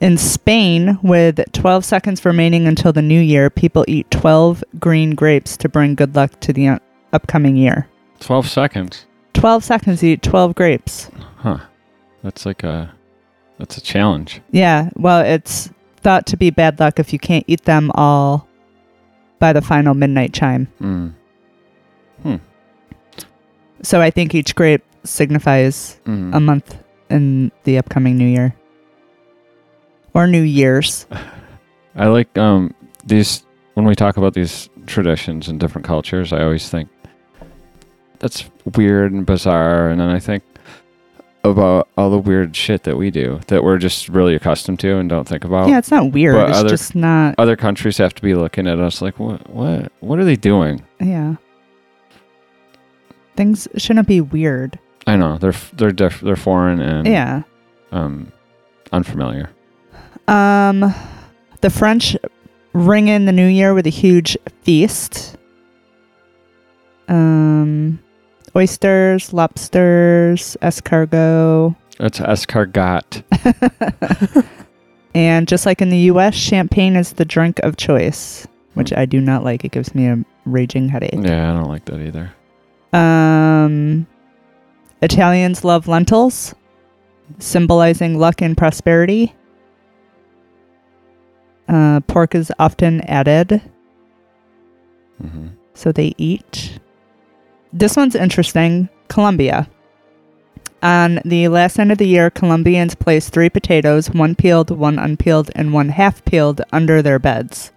in 0.00 0.16
Spain, 0.16 0.98
with 1.02 1.40
12 1.52 1.84
seconds 1.84 2.24
remaining 2.24 2.66
until 2.66 2.92
the 2.92 3.02
new 3.02 3.20
year, 3.20 3.50
people 3.50 3.84
eat 3.88 4.11
12 4.11 4.62
green 4.78 5.14
grapes 5.14 5.56
to 5.58 5.68
bring 5.68 5.94
good 5.94 6.14
luck 6.14 6.38
to 6.40 6.52
the 6.52 6.68
uh, 6.68 6.78
upcoming 7.12 7.56
year. 7.56 7.88
Twelve 8.20 8.48
seconds. 8.48 9.06
12 9.34 9.62
seconds 9.64 10.00
to 10.00 10.08
eat 10.08 10.22
12 10.22 10.54
grapes. 10.54 11.11
Huh. 11.37 11.58
That's 12.22 12.44
like 12.44 12.64
a 12.64 12.92
that's 13.58 13.76
a 13.76 13.80
challenge. 13.80 14.40
Yeah, 14.50 14.90
well, 14.96 15.20
it's 15.24 15.70
thought 15.98 16.26
to 16.26 16.37
be 16.37 16.50
bad 16.50 16.78
luck 16.80 16.98
if 16.98 17.12
you 17.12 17.18
can't 17.18 17.44
eat 17.46 17.64
them 17.64 17.90
all 17.94 18.48
by 19.38 19.52
the 19.52 19.62
final 19.62 19.94
midnight 19.94 20.32
chime. 20.32 20.66
Mm. 20.80 21.14
So 23.82 24.00
I 24.00 24.11
think 24.11 24.34
each 24.34 24.54
grape 24.54 24.82
signifies 25.04 26.00
Mm. 26.04 26.34
a 26.34 26.40
month 26.40 26.76
in 27.11 27.52
the 27.64 27.78
upcoming 27.78 28.16
new 28.18 28.26
year 28.26 28.54
or 30.14 30.26
New 30.26 30.42
Year's. 30.42 31.06
I 31.96 32.06
like 32.06 32.36
um 32.38 32.74
these 33.04 33.44
when 33.74 33.86
we 33.86 33.94
talk 33.94 34.16
about 34.16 34.34
these 34.34 34.68
traditions 34.86 35.48
in 35.48 35.58
different 35.58 35.86
cultures. 35.86 36.32
I 36.32 36.42
always 36.42 36.68
think 36.68 36.88
that's 38.18 38.44
weird 38.76 39.12
and 39.12 39.24
bizarre, 39.26 39.90
and 39.90 40.00
then 40.00 40.08
I 40.08 40.18
think 40.18 40.42
about 41.44 41.88
all 41.96 42.10
the 42.10 42.18
weird 42.18 42.54
shit 42.56 42.82
that 42.82 42.96
we 42.96 43.10
do 43.10 43.40
that 43.46 43.62
we're 43.62 43.78
just 43.78 44.08
really 44.08 44.34
accustomed 44.34 44.80
to 44.80 44.96
and 44.98 45.08
don't 45.08 45.26
think 45.26 45.44
about. 45.44 45.68
yeah, 45.68 45.78
it's 45.78 45.90
not 45.90 46.12
weird. 46.12 46.34
but 46.34 46.50
It's 46.50 46.58
other- 46.58 46.68
just 46.68 46.94
not. 46.96 47.36
Other 47.38 47.54
countries 47.56 47.96
have 47.98 48.12
to 48.14 48.22
be 48.22 48.34
looking 48.34 48.66
at 48.66 48.80
us 48.80 49.00
like, 49.00 49.18
what, 49.20 49.48
what, 49.48 49.92
what 50.00 50.18
are 50.18 50.24
they 50.24 50.34
doing? 50.36 50.82
Yeah. 51.00 51.36
Things 53.36 53.68
shouldn't 53.76 54.08
be 54.08 54.20
weird. 54.20 54.78
I 55.06 55.16
know 55.16 55.38
they're 55.38 55.54
they're 55.74 55.92
they're 55.92 56.36
foreign 56.36 56.80
and 56.80 57.06
Yeah. 57.06 57.42
um 57.92 58.32
unfamiliar. 58.92 59.50
Um, 60.28 60.94
the 61.62 61.70
French 61.70 62.16
ring 62.74 63.08
in 63.08 63.24
the 63.24 63.32
new 63.32 63.46
year 63.46 63.74
with 63.74 63.86
a 63.86 63.90
huge 63.90 64.36
feast. 64.62 65.36
Um, 67.08 67.98
oysters, 68.54 69.32
lobsters, 69.32 70.56
escargot, 70.60 71.74
It's 71.98 72.20
escargot. 72.20 73.24
and 75.14 75.48
just 75.48 75.64
like 75.64 75.80
in 75.80 75.88
the 75.88 75.98
U.S., 76.12 76.34
champagne 76.34 76.96
is 76.96 77.14
the 77.14 77.24
drink 77.24 77.58
of 77.60 77.76
choice, 77.76 78.46
which 78.74 78.92
I 78.92 79.06
do 79.06 79.20
not 79.20 79.42
like. 79.44 79.64
It 79.64 79.72
gives 79.72 79.94
me 79.94 80.06
a 80.06 80.22
raging 80.44 80.90
headache. 80.90 81.14
Yeah, 81.14 81.50
I 81.50 81.54
don't 81.54 81.68
like 81.68 81.86
that 81.86 82.00
either. 82.00 82.34
Um, 82.92 84.06
Italians 85.00 85.64
love 85.64 85.88
lentils, 85.88 86.54
symbolizing 87.38 88.18
luck 88.18 88.42
and 88.42 88.56
prosperity. 88.56 89.34
Uh, 91.68 92.00
pork 92.00 92.35
is 92.35 92.50
often 92.59 93.00
added, 93.02 93.61
hmm 95.20 95.48
so 95.74 95.92
they 95.92 96.12
eat. 96.18 96.81
This 97.72 97.96
one's 97.96 98.16
interesting. 98.16 98.88
Colombia. 99.07 99.68
On 100.83 101.20
the 101.24 101.48
last 101.48 101.78
end 101.78 101.92
of 101.92 101.98
the 101.98 102.07
year, 102.07 102.31
Colombians 102.31 102.94
place 102.94 103.28
three 103.31 103.48
potatoes, 103.48 104.11
one 104.11 104.35
peeled, 104.35 104.70
one 104.70 104.98
unpeeled, 104.98 105.50
and 105.54 105.72
one 105.72 105.88
half 105.88 106.24
peeled, 106.24 106.61
under 106.72 107.00
their 107.00 107.18
beds. 107.18 107.72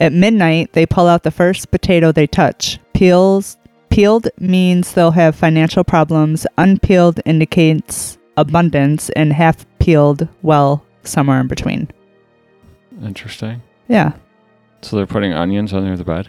At 0.00 0.12
midnight, 0.12 0.72
they 0.74 0.86
pull 0.86 1.06
out 1.06 1.22
the 1.22 1.30
first 1.30 1.70
potato 1.70 2.12
they 2.12 2.26
touch. 2.26 2.78
Peels 2.92 3.56
peeled 3.90 4.28
means 4.38 4.92
they'll 4.92 5.10
have 5.10 5.34
financial 5.34 5.84
problems. 5.84 6.46
Unpeeled 6.56 7.20
indicates 7.24 8.18
abundance, 8.36 9.10
and 9.10 9.32
half 9.32 9.66
peeled, 9.78 10.28
well, 10.42 10.84
somewhere 11.02 11.40
in 11.40 11.48
between. 11.48 11.88
Interesting. 13.02 13.62
Yeah, 13.88 14.12
So 14.82 14.96
they're 14.96 15.06
putting 15.06 15.32
onions 15.32 15.72
under 15.72 15.96
the 15.96 16.04
bed. 16.04 16.28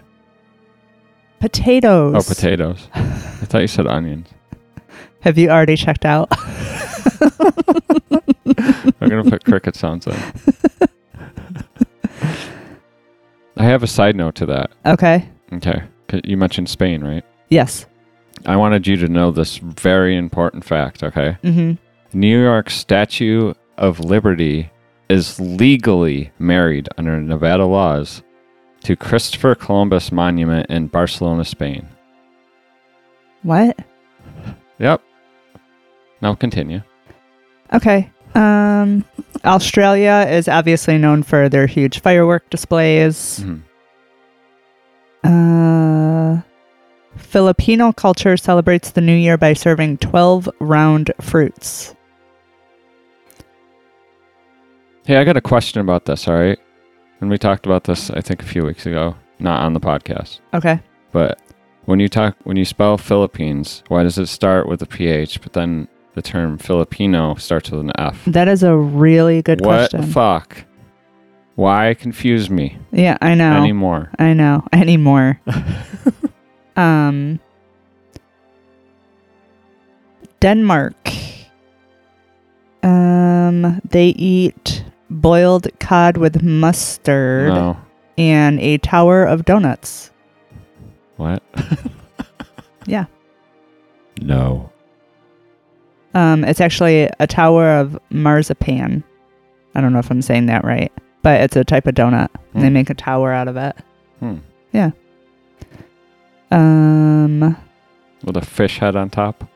potatoes. 1.39 2.15
Oh, 2.15 2.21
potatoes. 2.33 2.87
I 2.93 3.01
thought 3.45 3.61
you 3.61 3.67
said 3.67 3.87
onions. 3.87 4.27
Have 5.21 5.37
you 5.37 5.49
already 5.49 5.75
checked 5.75 6.05
out? 6.05 6.29
I'm 9.01 9.09
gonna 9.09 9.23
put 9.29 9.43
cricket 9.45 9.75
sounds 9.75 10.07
in. 10.07 10.15
I 13.57 13.63
have 13.63 13.83
a 13.83 13.87
side 13.87 14.15
note 14.15 14.35
to 14.35 14.45
that. 14.47 14.71
okay. 14.85 15.27
Okay. 15.53 15.81
you 16.23 16.37
mentioned 16.37 16.69
Spain, 16.69 17.03
right? 17.03 17.23
Yes. 17.49 17.85
I 18.45 18.55
wanted 18.55 18.87
you 18.87 18.95
to 18.97 19.07
know 19.09 19.31
this 19.31 19.57
very 19.57 20.15
important 20.15 20.63
fact. 20.63 21.03
Okay, 21.03 21.37
Mm-hmm. 21.43 21.73
New 22.17 22.41
York 22.41 22.69
Statue 22.69 23.53
of 23.77 23.99
Liberty 23.99 24.71
is 25.09 25.39
legally 25.39 26.31
married 26.39 26.87
under 26.97 27.19
Nevada 27.19 27.65
laws 27.65 28.21
to 28.83 28.95
Christopher 28.95 29.55
Columbus 29.55 30.11
Monument 30.11 30.69
in 30.69 30.87
Barcelona, 30.87 31.43
Spain. 31.43 31.87
What? 33.43 33.77
Yep. 34.79 35.01
Now 36.21 36.35
continue. 36.35 36.81
Okay. 37.73 38.11
Um, 38.35 39.03
Australia 39.43 40.27
is 40.29 40.47
obviously 40.47 40.97
known 40.97 41.23
for 41.23 41.49
their 41.49 41.65
huge 41.67 42.01
firework 42.01 42.49
displays. 42.49 43.43
Mhm. 43.43 43.61
Uh, 45.23 46.41
Filipino 47.17 47.91
culture 47.91 48.37
celebrates 48.37 48.91
the 48.91 49.01
new 49.01 49.15
year 49.15 49.37
by 49.37 49.53
serving 49.53 49.97
12 49.97 50.49
round 50.59 51.11
fruits. 51.19 51.95
Hey, 55.09 55.17
I 55.17 55.23
got 55.23 55.35
a 55.35 55.41
question 55.41 55.81
about 55.81 56.05
this. 56.05 56.27
All 56.27 56.35
right, 56.35 56.59
and 57.19 57.31
we 57.31 57.39
talked 57.39 57.65
about 57.65 57.85
this, 57.85 58.11
I 58.11 58.21
think, 58.21 58.43
a 58.43 58.45
few 58.45 58.63
weeks 58.63 58.85
ago, 58.85 59.15
not 59.39 59.63
on 59.63 59.73
the 59.73 59.79
podcast. 59.79 60.39
Okay. 60.53 60.79
But 61.11 61.39
when 61.85 61.99
you 61.99 62.07
talk, 62.07 62.35
when 62.43 62.57
you 62.57 62.63
spell 62.63 62.95
Philippines, 62.95 63.81
why 63.87 64.03
does 64.03 64.19
it 64.19 64.27
start 64.27 64.67
with 64.67 64.83
a 64.83 64.85
PH, 64.85 65.41
but 65.41 65.53
then 65.53 65.87
the 66.13 66.21
term 66.21 66.59
Filipino 66.59 67.33
starts 67.33 67.71
with 67.71 67.79
an 67.79 67.91
F? 67.97 68.23
That 68.25 68.47
is 68.47 68.61
a 68.61 68.77
really 68.77 69.41
good 69.41 69.63
question. 69.63 69.71
what 69.71 69.89
question. 69.89 70.01
the 70.01 70.13
fuck? 70.13 70.65
Why 71.55 71.95
confuse 71.95 72.51
me 72.51 72.77
yeah, 72.91 73.17
I 73.19 73.33
know. 73.33 73.53
anymore? 73.53 74.11
I 74.19 74.33
know. 74.33 74.63
Anymore. 74.71 75.41
um 76.77 77.39
Denmark. 80.39 81.09
Um 82.83 83.81
they 83.89 84.09
eat 84.09 84.78
boiled 85.09 85.67
cod 85.79 86.17
with 86.17 86.41
mustard, 86.43 87.49
No. 87.49 87.77
and 88.17 88.59
a 88.59 88.77
tower 88.79 89.23
of 89.25 89.45
donuts. 89.45 90.11
What? 91.17 91.43
Yeah. 92.85 93.05
No. 94.21 94.71
Um, 96.15 96.43
it's 96.43 96.59
actually 96.61 97.07
a 97.19 97.27
tower 97.27 97.69
of 97.77 97.99
marzipan. 98.09 99.03
I 99.75 99.81
don't 99.81 99.93
know 99.93 99.99
if 99.99 100.09
I'm 100.09 100.23
saying 100.23 100.47
that 100.47 100.63
right, 100.63 100.91
but 101.21 101.41
it's 101.41 101.55
a 101.55 101.63
type 101.63 101.85
of 101.85 101.93
donut. 101.93 102.29
And 102.55 102.63
they 102.63 102.67
Hmm. 102.69 102.73
make 102.73 102.89
a 102.89 102.95
tower 102.95 103.31
out 103.31 103.47
of 103.47 103.57
it. 103.57 103.75
Hmm. 104.19 104.37
Yeah. 104.71 104.91
Um, 106.49 107.55
With 108.23 108.37
a 108.37 108.41
fish 108.41 108.79
head 108.79 108.95
on 108.95 109.09
top. 109.11 109.47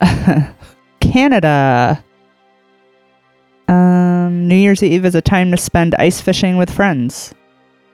Canada. 1.00 2.02
Um, 3.68 4.48
New 4.48 4.56
Year's 4.56 4.82
Eve 4.82 5.04
is 5.04 5.14
a 5.14 5.22
time 5.22 5.50
to 5.50 5.56
spend 5.56 5.94
ice 5.96 6.20
fishing 6.20 6.56
with 6.56 6.70
friends. 6.70 7.34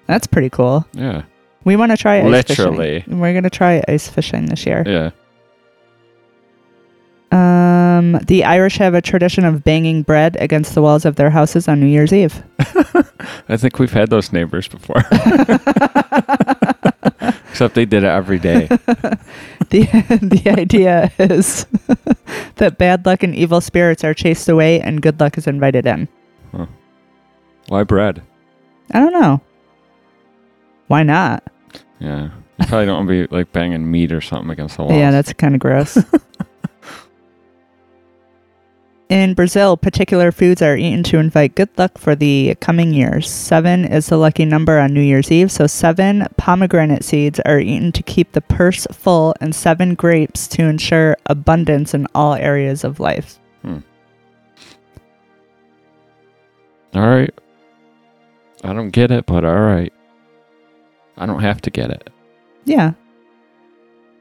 That's 0.06 0.26
pretty 0.26 0.50
cool. 0.50 0.86
Yeah. 0.92 1.22
We 1.64 1.76
want 1.76 1.92
to 1.92 1.96
try 1.96 2.20
ice 2.20 2.24
Literally. 2.24 3.00
fishing. 3.00 3.20
We're 3.20 3.34
gonna 3.34 3.50
try 3.50 3.82
ice 3.86 4.08
fishing 4.08 4.46
this 4.46 4.64
year. 4.64 4.82
Yeah. 4.86 5.10
Um, 7.30 8.12
the 8.26 8.44
Irish 8.44 8.78
have 8.78 8.94
a 8.94 9.02
tradition 9.02 9.44
of 9.44 9.64
banging 9.64 10.02
bread 10.02 10.36
against 10.40 10.74
the 10.74 10.80
walls 10.80 11.04
of 11.04 11.16
their 11.16 11.30
houses 11.30 11.68
on 11.68 11.80
New 11.80 11.86
Year's 11.86 12.12
Eve. 12.12 12.42
I 13.48 13.56
think 13.58 13.78
we've 13.78 13.92
had 13.92 14.08
those 14.08 14.32
neighbors 14.32 14.66
before. 14.68 15.02
Except 17.58 17.74
they 17.74 17.86
did 17.86 18.04
it 18.04 18.06
every 18.06 18.38
day. 18.38 18.66
the 19.70 19.82
The 20.22 20.54
idea 20.56 21.10
is 21.18 21.66
that 22.54 22.78
bad 22.78 23.04
luck 23.04 23.24
and 23.24 23.34
evil 23.34 23.60
spirits 23.60 24.04
are 24.04 24.14
chased 24.14 24.48
away, 24.48 24.80
and 24.80 25.02
good 25.02 25.18
luck 25.18 25.36
is 25.36 25.48
invited 25.48 25.84
in. 25.84 26.06
Why 27.66 27.82
bread? 27.82 28.22
I 28.92 29.00
don't 29.00 29.12
know. 29.12 29.40
Why 30.86 31.02
not? 31.02 31.42
Yeah. 31.98 32.30
You 32.60 32.66
probably 32.66 32.86
don't 32.86 32.94
want 32.94 33.08
to 33.08 33.26
be 33.26 33.36
like 33.36 33.50
banging 33.50 33.90
meat 33.90 34.12
or 34.12 34.20
something 34.20 34.50
against 34.50 34.76
the 34.76 34.84
wall. 34.84 34.96
Yeah, 34.96 35.10
that's 35.10 35.32
kind 35.32 35.56
of 35.56 35.60
gross. 35.60 35.98
In 39.08 39.32
Brazil, 39.32 39.78
particular 39.78 40.30
foods 40.30 40.60
are 40.60 40.76
eaten 40.76 41.02
to 41.04 41.16
invite 41.16 41.54
good 41.54 41.70
luck 41.78 41.96
for 41.96 42.14
the 42.14 42.54
coming 42.60 42.92
years. 42.92 43.28
Seven 43.30 43.86
is 43.86 44.08
the 44.08 44.18
lucky 44.18 44.44
number 44.44 44.78
on 44.78 44.92
New 44.92 45.00
Year's 45.00 45.32
Eve, 45.32 45.50
so 45.50 45.66
seven 45.66 46.26
pomegranate 46.36 47.02
seeds 47.04 47.40
are 47.40 47.58
eaten 47.58 47.90
to 47.92 48.02
keep 48.02 48.32
the 48.32 48.42
purse 48.42 48.86
full, 48.92 49.34
and 49.40 49.54
seven 49.54 49.94
grapes 49.94 50.46
to 50.48 50.64
ensure 50.64 51.16
abundance 51.24 51.94
in 51.94 52.06
all 52.14 52.34
areas 52.34 52.84
of 52.84 53.00
life. 53.00 53.38
Hmm. 53.62 53.78
All 56.94 57.08
right. 57.08 57.32
I 58.62 58.74
don't 58.74 58.90
get 58.90 59.10
it, 59.10 59.24
but 59.24 59.42
all 59.42 59.60
right. 59.60 59.92
I 61.16 61.24
don't 61.24 61.40
have 61.40 61.62
to 61.62 61.70
get 61.70 61.90
it, 61.90 62.10
Yeah, 62.64 62.92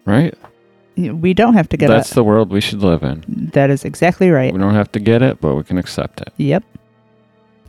right? 0.05 0.33
We 0.97 1.33
don't 1.33 1.53
have 1.53 1.69
to 1.69 1.77
get 1.77 1.89
That's 1.89 2.11
it. 2.11 2.15
the 2.15 2.23
world 2.23 2.51
we 2.51 2.61
should 2.61 2.81
live 2.81 3.03
in. 3.03 3.23
That 3.53 3.69
is 3.69 3.85
exactly 3.85 4.29
right. 4.31 4.51
We 4.51 4.59
don't 4.59 4.73
have 4.73 4.91
to 4.93 4.99
get 4.99 5.21
it, 5.21 5.39
but 5.39 5.55
we 5.55 5.63
can 5.63 5.77
accept 5.77 6.21
it. 6.21 6.33
Yep. 6.37 6.63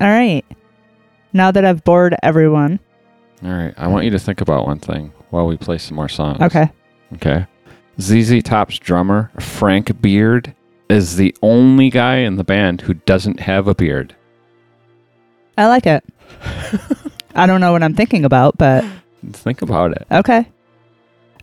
All 0.00 0.08
right. 0.08 0.44
Now 1.32 1.50
that 1.50 1.64
I've 1.64 1.84
bored 1.84 2.16
everyone. 2.22 2.80
All 3.44 3.50
right. 3.50 3.74
I 3.76 3.86
want 3.88 4.04
you 4.04 4.10
to 4.12 4.18
think 4.18 4.40
about 4.40 4.66
one 4.66 4.78
thing 4.78 5.12
while 5.30 5.46
we 5.46 5.56
play 5.56 5.78
some 5.78 5.96
more 5.96 6.08
songs. 6.08 6.40
Okay. 6.40 6.70
Okay. 7.14 7.46
ZZ 8.00 8.42
Top's 8.42 8.78
drummer, 8.78 9.30
Frank 9.40 10.00
Beard, 10.00 10.54
is 10.88 11.16
the 11.16 11.36
only 11.42 11.90
guy 11.90 12.16
in 12.18 12.36
the 12.36 12.44
band 12.44 12.80
who 12.82 12.94
doesn't 12.94 13.40
have 13.40 13.68
a 13.68 13.74
beard. 13.74 14.14
I 15.58 15.66
like 15.66 15.86
it. 15.86 16.04
I 17.34 17.46
don't 17.46 17.60
know 17.60 17.72
what 17.72 17.82
I'm 17.82 17.94
thinking 17.94 18.24
about, 18.24 18.56
but 18.56 18.84
Think 19.32 19.62
about 19.62 19.92
it. 19.92 20.06
Okay. 20.10 20.48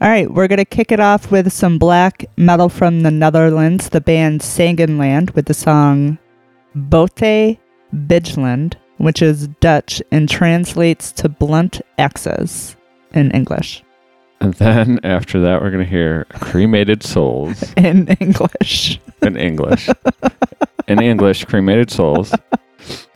All 0.01 0.09
right, 0.09 0.29
we're 0.29 0.47
going 0.47 0.57
to 0.57 0.65
kick 0.65 0.91
it 0.91 0.99
off 0.99 1.31
with 1.31 1.51
some 1.53 1.77
black 1.79 2.25
metal 2.37 2.67
from 2.69 3.01
the 3.01 3.11
Netherlands, 3.11 3.89
the 3.89 4.01
band 4.01 4.41
Sagenland, 4.41 5.33
with 5.35 5.45
the 5.45 5.53
song 5.53 6.17
Botte 6.75 7.57
Bijlen, 7.93 8.73
which 8.97 9.21
is 9.21 9.47
Dutch 9.61 10.01
and 10.11 10.27
translates 10.27 11.11
to 11.13 11.29
blunt 11.29 11.81
axes 11.97 12.75
in 13.13 13.31
English. 13.31 13.83
And 14.41 14.53
then 14.55 14.99
after 15.03 15.39
that, 15.41 15.61
we're 15.61 15.71
going 15.71 15.85
to 15.85 15.89
hear 15.89 16.25
Cremated 16.25 17.01
Souls 17.01 17.73
In 17.77 18.09
English. 18.19 18.99
in 19.21 19.37
English. 19.37 19.89
in 20.89 21.01
English, 21.01 21.45
Cremated 21.45 21.89
Souls 21.89 22.33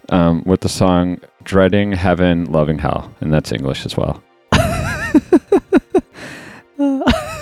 um, 0.09 0.43
with 0.45 0.61
the 0.61 0.69
song 0.69 1.19
Dreading 1.43 1.91
Heaven, 1.91 2.45
Loving 2.45 2.79
Hell. 2.79 3.13
And 3.19 3.33
that's 3.33 3.51
English 3.51 3.85
as 3.85 3.97
well. 3.97 4.23
嗯 6.79 7.01
啊 7.05 7.38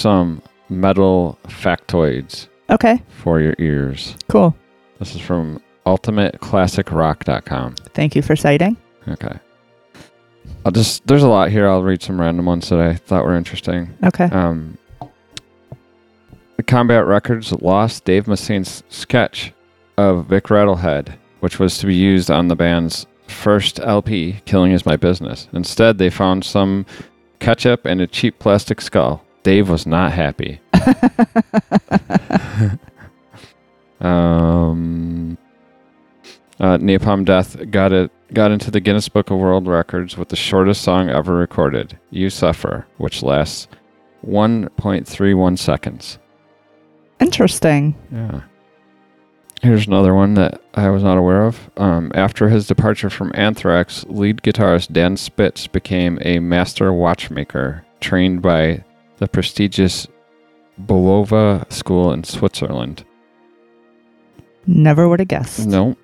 some 0.00 0.42
metal 0.68 1.38
factoids 1.46 2.48
Okay, 2.70 3.02
for 3.08 3.40
your 3.40 3.54
ears. 3.58 4.16
cool. 4.28 4.54
This 4.98 5.14
is 5.14 5.20
from 5.20 5.60
ultimateclassicrock.com. 5.86 7.74
Thank 7.94 8.14
you 8.16 8.22
for 8.22 8.36
citing. 8.36 8.76
Okay. 9.08 9.38
I'll 10.64 10.72
just 10.72 11.06
there's 11.06 11.22
a 11.22 11.28
lot 11.28 11.50
here. 11.50 11.68
I'll 11.68 11.82
read 11.82 12.02
some 12.02 12.20
random 12.20 12.46
ones 12.46 12.68
that 12.68 12.78
I 12.80 12.94
thought 12.94 13.24
were 13.24 13.36
interesting. 13.36 13.88
Okay. 14.04 14.24
Um, 14.24 14.76
the 16.56 16.62
Combat 16.62 17.06
Records 17.06 17.52
lost 17.52 18.04
Dave 18.04 18.26
Mustaine's 18.28 18.82
sketch 18.90 19.52
of 19.96 20.26
Vic 20.26 20.44
Rattlehead, 20.44 21.14
which 21.40 21.58
was 21.58 21.78
to 21.78 21.86
be 21.86 21.94
used 21.94 22.30
on 22.30 22.48
the 22.48 22.56
band's 22.56 23.06
first 23.26 23.80
LP, 23.80 24.40
Killing 24.44 24.72
Is 24.72 24.84
My 24.84 24.96
Business. 24.96 25.48
Instead, 25.52 25.96
they 25.98 26.10
found 26.10 26.44
some 26.44 26.84
ketchup 27.38 27.86
and 27.86 28.00
a 28.00 28.06
cheap 28.06 28.38
plastic 28.38 28.80
skull. 28.80 29.24
Dave 29.42 29.68
was 29.70 29.86
not 29.86 30.12
happy. 30.12 30.60
um, 34.00 35.38
uh, 36.58 36.76
Napalm 36.78 37.24
Death 37.24 37.70
got 37.70 37.92
it 37.92 38.10
got 38.34 38.50
into 38.52 38.70
the 38.70 38.80
Guinness 38.80 39.08
Book 39.08 39.30
of 39.30 39.38
World 39.38 39.66
Records 39.66 40.16
with 40.16 40.28
the 40.28 40.36
shortest 40.36 40.82
song 40.82 41.08
ever 41.08 41.34
recorded, 41.34 41.98
"You 42.10 42.30
Suffer," 42.30 42.86
which 42.98 43.22
lasts 43.22 43.66
1.31 44.26 45.58
seconds. 45.58 46.18
Interesting. 47.18 47.94
Yeah. 48.12 48.42
Here's 49.62 49.86
another 49.86 50.14
one 50.14 50.34
that 50.34 50.62
I 50.74 50.88
was 50.88 51.02
not 51.02 51.18
aware 51.18 51.44
of. 51.44 51.70
Um, 51.76 52.12
after 52.14 52.48
his 52.48 52.66
departure 52.66 53.10
from 53.10 53.30
Anthrax, 53.34 54.06
lead 54.08 54.42
guitarist 54.42 54.92
Dan 54.92 55.18
Spitz 55.18 55.66
became 55.66 56.18
a 56.22 56.38
master 56.38 56.92
watchmaker 56.94 57.84
trained 58.00 58.40
by 58.40 58.84
the 59.20 59.28
prestigious 59.28 60.08
Bolova 60.80 61.70
School 61.72 62.12
in 62.12 62.24
Switzerland. 62.24 63.04
Never 64.66 65.08
would 65.08 65.20
have 65.20 65.28
guessed. 65.28 65.66
No. 65.66 65.96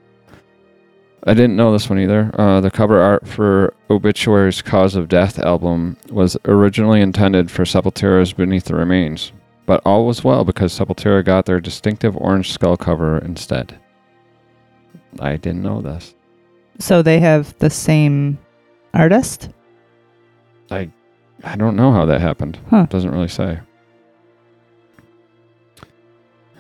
I 1.25 1.35
didn't 1.35 1.57
know 1.57 1.73
this 1.73 1.91
one 1.91 1.99
either. 1.99 2.31
Uh, 2.39 2.61
the 2.61 2.71
cover 2.71 3.01
art 3.01 3.27
for 3.27 3.75
Obituary's 3.91 4.63
Cause 4.63 4.95
of 4.95 5.09
Death 5.09 5.41
album 5.41 5.97
was 6.11 6.37
originally 6.45 7.01
intended 7.01 7.51
for 7.51 7.65
Sepultura's 7.65 8.33
Beneath 8.33 8.67
the 8.67 8.77
Remains, 8.77 9.33
but 9.65 9.81
all 9.85 10.07
was 10.07 10.23
well 10.23 10.45
because 10.45 10.79
Sepultura 10.79 11.25
got 11.25 11.47
their 11.47 11.61
distinctive 11.61 12.17
orange 12.17 12.53
skull 12.53 12.77
cover 12.77 13.19
instead. 13.19 13.81
I 15.19 15.37
didn't 15.37 15.63
know 15.63 15.81
this. 15.81 16.15
So 16.79 17.03
they 17.03 17.19
have 17.21 17.59
the 17.59 17.71
same 17.71 18.39
artist? 18.95 19.49
I 20.71 20.91
I 21.47 21.55
don't 21.55 21.77
know 21.77 21.93
how 21.93 22.05
that 22.07 22.21
happened. 22.21 22.59
Huh. 22.71 22.87
Doesn't 22.87 23.13
really 23.13 23.29
say. 23.29 23.61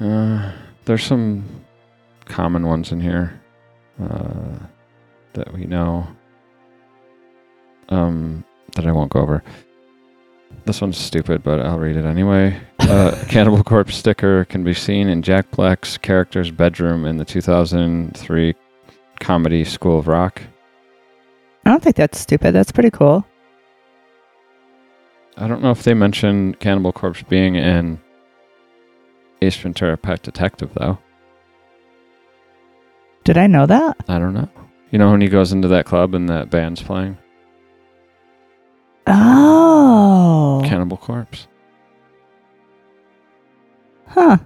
Uh, 0.00 0.52
there's 0.84 1.02
some 1.02 1.44
common 2.26 2.66
ones 2.66 2.92
in 2.92 3.00
here 3.00 3.40
uh, 4.00 4.58
that 5.32 5.52
we 5.52 5.64
know. 5.64 6.06
Um, 7.88 8.44
that 8.76 8.86
I 8.86 8.92
won't 8.92 9.10
go 9.10 9.20
over. 9.20 9.42
This 10.66 10.80
one's 10.80 10.98
stupid, 10.98 11.42
but 11.42 11.60
I'll 11.60 11.78
read 11.78 11.96
it 11.96 12.04
anyway. 12.04 12.60
Uh, 12.78 13.24
Cannibal 13.28 13.64
Corpse 13.64 13.96
sticker 13.96 14.44
can 14.44 14.62
be 14.62 14.74
seen 14.74 15.08
in 15.08 15.20
Jack 15.22 15.50
Black's 15.50 15.98
character's 15.98 16.52
bedroom 16.52 17.04
in 17.06 17.16
the 17.16 17.24
2003 17.24 18.54
comedy 19.18 19.64
School 19.64 19.98
of 19.98 20.06
Rock. 20.06 20.42
I 21.64 21.70
don't 21.70 21.82
think 21.82 21.96
that's 21.96 22.20
stupid. 22.20 22.52
That's 22.52 22.70
pretty 22.70 22.90
cool. 22.90 23.26
I 25.36 25.46
don't 25.46 25.62
know 25.62 25.70
if 25.70 25.82
they 25.82 25.94
mentioned 25.94 26.60
Cannibal 26.60 26.92
Corpse 26.92 27.22
being 27.22 27.56
in 27.56 28.00
Ace 29.42 29.56
Ventura: 29.56 29.96
Pet 29.96 30.22
Detective, 30.22 30.70
though. 30.74 30.98
Did 33.24 33.36
I 33.36 33.46
know 33.46 33.66
that? 33.66 33.96
I 34.08 34.18
don't 34.18 34.34
know. 34.34 34.48
You 34.90 34.98
know 34.98 35.10
when 35.10 35.20
he 35.20 35.28
goes 35.28 35.52
into 35.52 35.68
that 35.68 35.84
club 35.84 36.14
and 36.14 36.28
that 36.28 36.48
band's 36.48 36.82
playing 36.82 37.18
Oh. 39.08 40.62
Cannibal 40.64 40.96
Corpse. 40.96 41.46
Huh. 44.06 44.38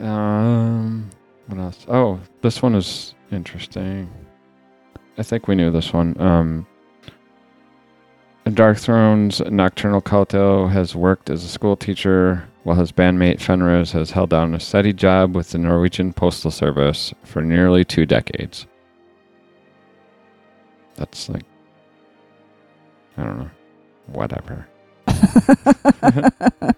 Um, 0.00 1.10
what 1.46 1.58
else? 1.60 1.84
Oh, 1.88 2.20
this 2.40 2.62
one 2.62 2.74
is 2.74 3.14
interesting. 3.30 4.10
I 5.18 5.22
think 5.22 5.48
we 5.48 5.54
knew 5.54 5.70
this 5.70 5.92
one. 5.92 6.18
Um, 6.20 6.66
Dark 8.54 8.78
Throne's 8.78 9.40
Nocturno 9.40 10.00
Culto 10.00 10.70
has 10.70 10.94
worked 10.94 11.28
as 11.30 11.44
a 11.44 11.48
school 11.48 11.76
teacher, 11.76 12.48
while 12.62 12.76
his 12.76 12.92
bandmate 12.92 13.40
Fenriz 13.40 13.92
has 13.92 14.10
held 14.12 14.30
down 14.30 14.54
a 14.54 14.60
steady 14.60 14.92
job 14.92 15.34
with 15.34 15.50
the 15.50 15.58
Norwegian 15.58 16.12
Postal 16.12 16.50
Service 16.50 17.12
for 17.24 17.42
nearly 17.42 17.84
two 17.84 18.06
decades. 18.06 18.66
That's 20.96 21.28
like, 21.28 21.44
I 23.16 23.24
don't 23.24 23.38
know, 23.38 23.50
whatever. 24.06 24.68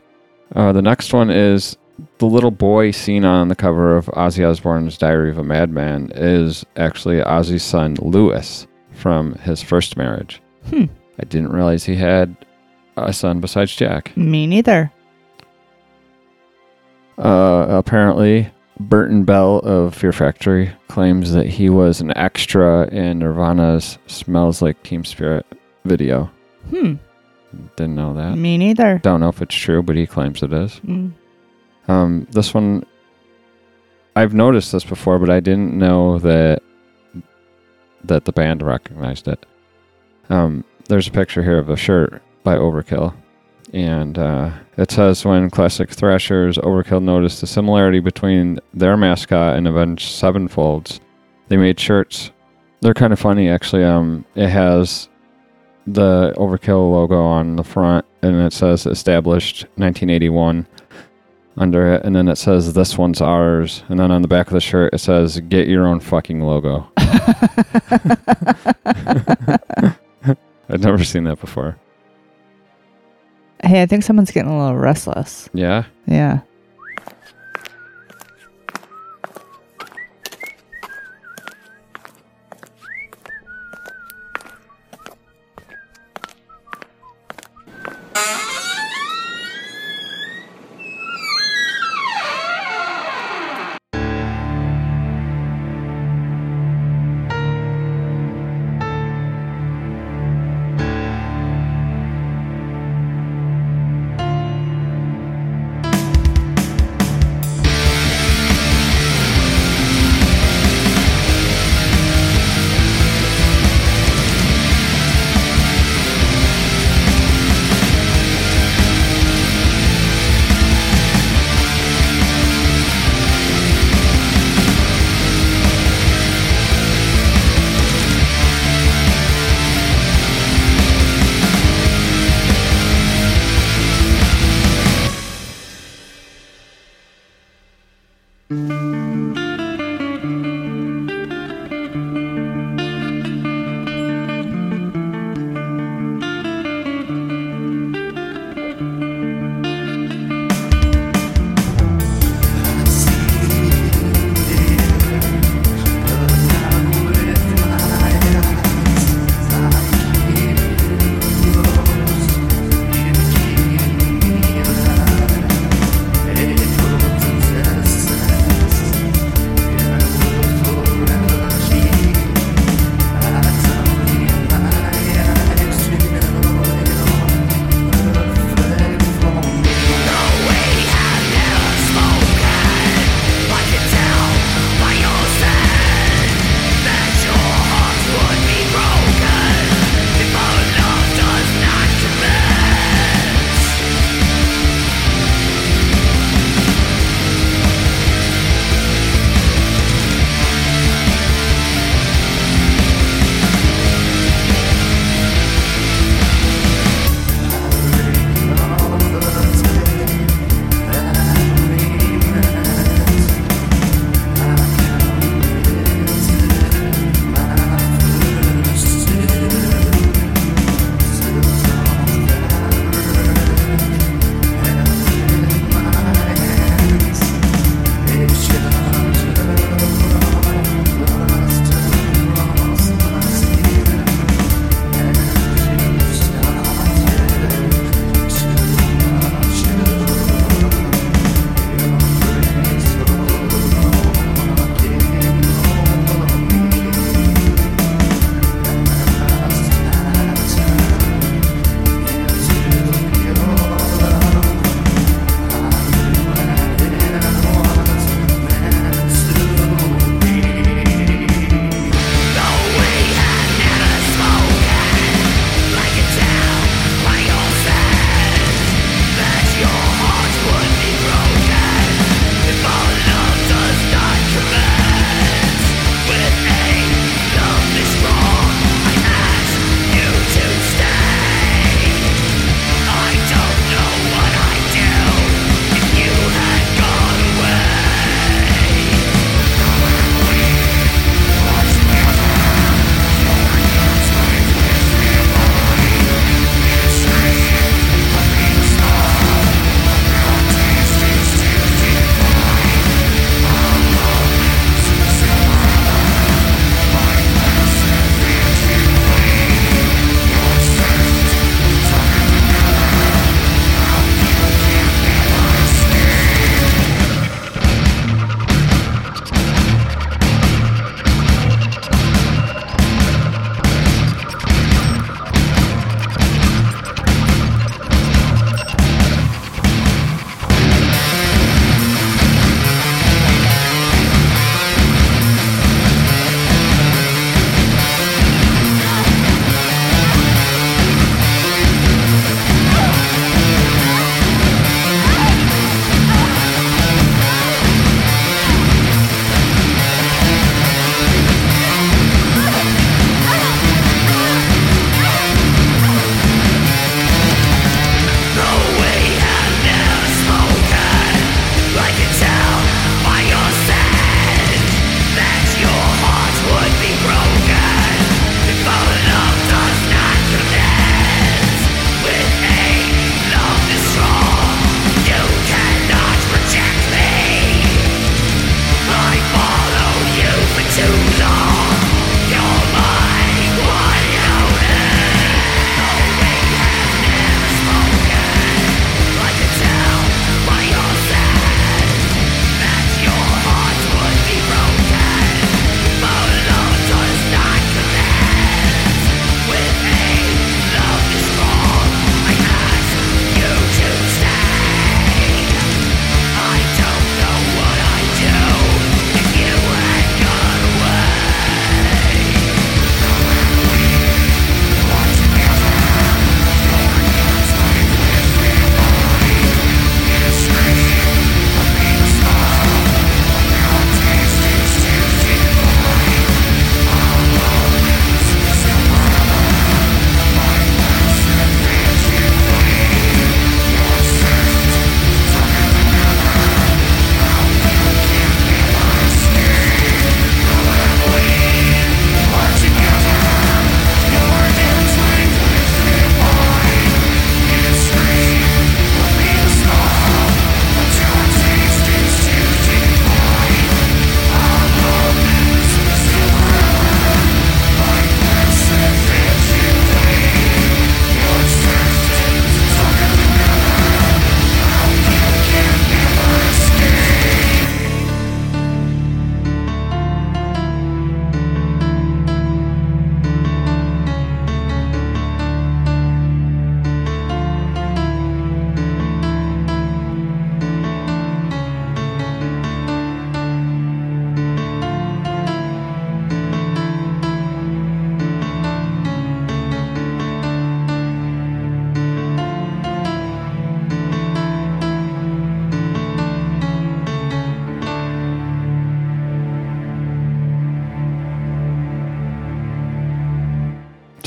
Uh, 0.54 0.72
the 0.72 0.82
next 0.82 1.12
one 1.12 1.30
is 1.30 1.76
the 2.18 2.26
little 2.26 2.50
boy 2.50 2.90
seen 2.90 3.24
on 3.24 3.48
the 3.48 3.54
cover 3.54 3.96
of 3.96 4.06
Ozzy 4.06 4.44
Osbourne's 4.44 4.98
Diary 4.98 5.30
of 5.30 5.38
a 5.38 5.44
Madman 5.44 6.10
is 6.14 6.64
actually 6.76 7.18
Ozzy's 7.18 7.62
son 7.62 7.94
Louis 8.00 8.66
from 8.92 9.34
his 9.36 9.62
first 9.62 9.96
marriage. 9.96 10.42
Hmm. 10.68 10.86
I 11.20 11.24
didn't 11.24 11.52
realize 11.52 11.84
he 11.84 11.96
had 11.96 12.34
a 12.96 13.12
son 13.12 13.40
besides 13.40 13.76
Jack. 13.76 14.16
Me 14.16 14.46
neither. 14.46 14.90
Uh, 17.18 17.66
apparently, 17.68 18.50
Burton 18.78 19.24
Bell 19.24 19.58
of 19.58 19.94
Fear 19.94 20.12
Factory 20.12 20.72
claims 20.88 21.32
that 21.32 21.46
he 21.46 21.68
was 21.68 22.00
an 22.00 22.16
extra 22.16 22.88
in 22.88 23.18
Nirvana's 23.18 23.98
"Smells 24.06 24.62
Like 24.62 24.82
Teen 24.82 25.04
Spirit" 25.04 25.44
video. 25.84 26.30
Hmm. 26.70 26.94
Didn't 27.76 27.96
know 27.96 28.14
that. 28.14 28.38
Me 28.38 28.56
neither. 28.56 28.98
Don't 29.02 29.20
know 29.20 29.28
if 29.28 29.42
it's 29.42 29.54
true, 29.54 29.82
but 29.82 29.96
he 29.96 30.06
claims 30.06 30.42
it 30.42 30.52
is. 30.52 30.80
Mm. 30.86 31.12
Um, 31.88 32.26
this 32.30 32.54
one, 32.54 32.86
I've 34.16 34.32
noticed 34.32 34.72
this 34.72 34.84
before, 34.84 35.18
but 35.18 35.28
I 35.28 35.40
didn't 35.40 35.76
know 35.76 36.18
that 36.20 36.62
that 38.04 38.24
the 38.24 38.32
band 38.32 38.62
recognized 38.62 39.28
it. 39.28 39.44
Um, 40.30 40.64
there's 40.90 41.08
a 41.08 41.12
picture 41.12 41.42
here 41.42 41.58
of 41.58 41.70
a 41.70 41.76
shirt 41.76 42.20
by 42.42 42.56
Overkill, 42.56 43.14
and 43.72 44.18
uh, 44.18 44.50
it 44.76 44.90
says 44.90 45.24
when 45.24 45.48
Classic 45.48 45.88
Thrashers 45.88 46.58
Overkill 46.58 47.02
noticed 47.02 47.40
the 47.40 47.46
similarity 47.46 48.00
between 48.00 48.58
their 48.74 48.96
mascot 48.96 49.56
and 49.56 49.68
Avenged 49.68 50.20
Sevenfold's, 50.20 51.00
they 51.48 51.56
made 51.56 51.78
shirts. 51.78 52.32
They're 52.80 52.94
kind 52.94 53.12
of 53.12 53.20
funny, 53.20 53.48
actually. 53.48 53.84
Um, 53.84 54.24
it 54.34 54.48
has 54.48 55.08
the 55.86 56.34
Overkill 56.36 56.90
logo 56.90 57.22
on 57.22 57.54
the 57.54 57.64
front, 57.64 58.04
and 58.22 58.34
it 58.40 58.52
says 58.52 58.84
established 58.84 59.62
1981 59.76 60.66
under 61.56 61.94
it, 61.94 62.04
and 62.04 62.16
then 62.16 62.26
it 62.26 62.36
says 62.36 62.72
this 62.72 62.98
one's 62.98 63.20
ours, 63.20 63.84
and 63.88 64.00
then 64.00 64.10
on 64.10 64.22
the 64.22 64.28
back 64.28 64.48
of 64.48 64.54
the 64.54 64.60
shirt 64.60 64.92
it 64.92 64.98
says 64.98 65.38
get 65.48 65.68
your 65.68 65.86
own 65.86 66.00
fucking 66.00 66.40
logo. 66.40 66.90
I've 70.70 70.80
never 70.82 71.04
seen 71.04 71.24
that 71.24 71.40
before. 71.40 71.76
Hey, 73.62 73.82
I 73.82 73.86
think 73.86 74.04
someone's 74.04 74.30
getting 74.30 74.50
a 74.50 74.58
little 74.58 74.78
restless. 74.78 75.48
Yeah, 75.52 75.84
Yeah. 76.06 76.40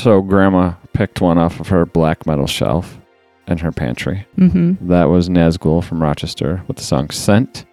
So 0.04 0.22
grandma 0.22 0.74
picked 0.92 1.22
one 1.22 1.38
off 1.38 1.62
of 1.62 1.70
her 1.70 1.86
black 1.86 2.28
metal 2.28 2.46
shelf 2.46 3.00
in 3.48 3.58
her 3.60 3.72
pantry. 3.72 4.28
Mm-hmm. 4.38 4.90
That 4.90 5.06
was 5.06 5.30
Nazgul 5.30 5.82
from 5.82 6.04
Rochester 6.04 6.62
with 6.68 6.76
the 6.76 6.84
song 6.84 7.10
Scent. 7.10 7.66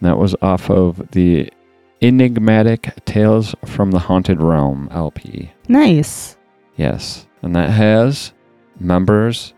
That 0.00 0.16
was 0.16 0.34
off 0.40 0.70
of 0.70 1.10
the 1.10 1.52
Enigmatic 2.00 3.04
Tales 3.04 3.54
from 3.66 3.90
the 3.90 3.98
Haunted 3.98 4.40
Realm 4.40 4.88
LP. 4.90 5.52
Nice. 5.68 6.38
Yes. 6.76 7.26
And 7.42 7.54
that 7.54 7.68
has 7.68 8.32
members 8.80 9.52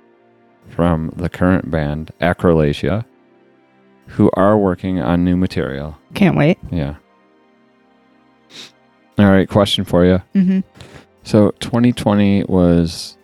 from 0.70 1.12
the 1.14 1.28
current 1.28 1.70
band, 1.70 2.10
Acrolasia, 2.20 3.04
who 4.08 4.28
are 4.34 4.58
working 4.58 4.98
on 4.98 5.22
new 5.22 5.36
material. 5.36 5.96
Can't 6.14 6.36
wait. 6.36 6.58
Yeah. 6.72 6.96
All 9.20 9.30
right, 9.30 9.48
question 9.48 9.84
for 9.84 10.04
you. 10.04 10.20
Mm-hmm. 10.34 10.60
So 11.28 11.50
2020 11.60 12.44
was, 12.44 13.18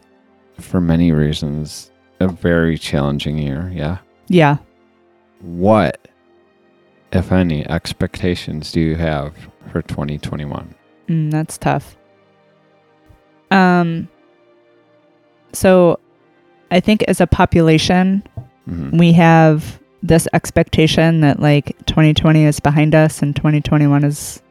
for 0.61 0.79
many 0.79 1.11
reasons, 1.11 1.91
a 2.21 2.29
very 2.29 2.77
challenging 2.77 3.39
year. 3.39 3.73
Yeah. 3.75 3.97
Yeah. 4.29 4.59
What, 5.41 6.07
if 7.15 7.33
any, 7.33 7.67
expectations 7.67 8.73
do 8.73 8.81
you 8.83 8.97
have 8.97 9.33
for 9.73 9.81
2021? 9.81 10.75
Mm, 11.09 11.31
that's 11.31 11.57
tough. 11.57 11.97
Um. 13.51 14.07
So, 15.55 15.99
I 16.71 16.81
think 16.81 17.05
as 17.05 17.23
a 17.23 17.27
population, 17.27 18.23
Mhm. 18.69 18.99
we 18.99 19.13
have 19.13 19.81
this 20.03 20.29
expectation 20.35 21.23
that 21.23 21.41
like 21.41 21.75
2020 21.87 22.45
is 22.45 22.61
behind 22.61 22.95
us 22.95 23.23
and 23.23 23.35
2021 23.35 24.05
is 24.05 24.43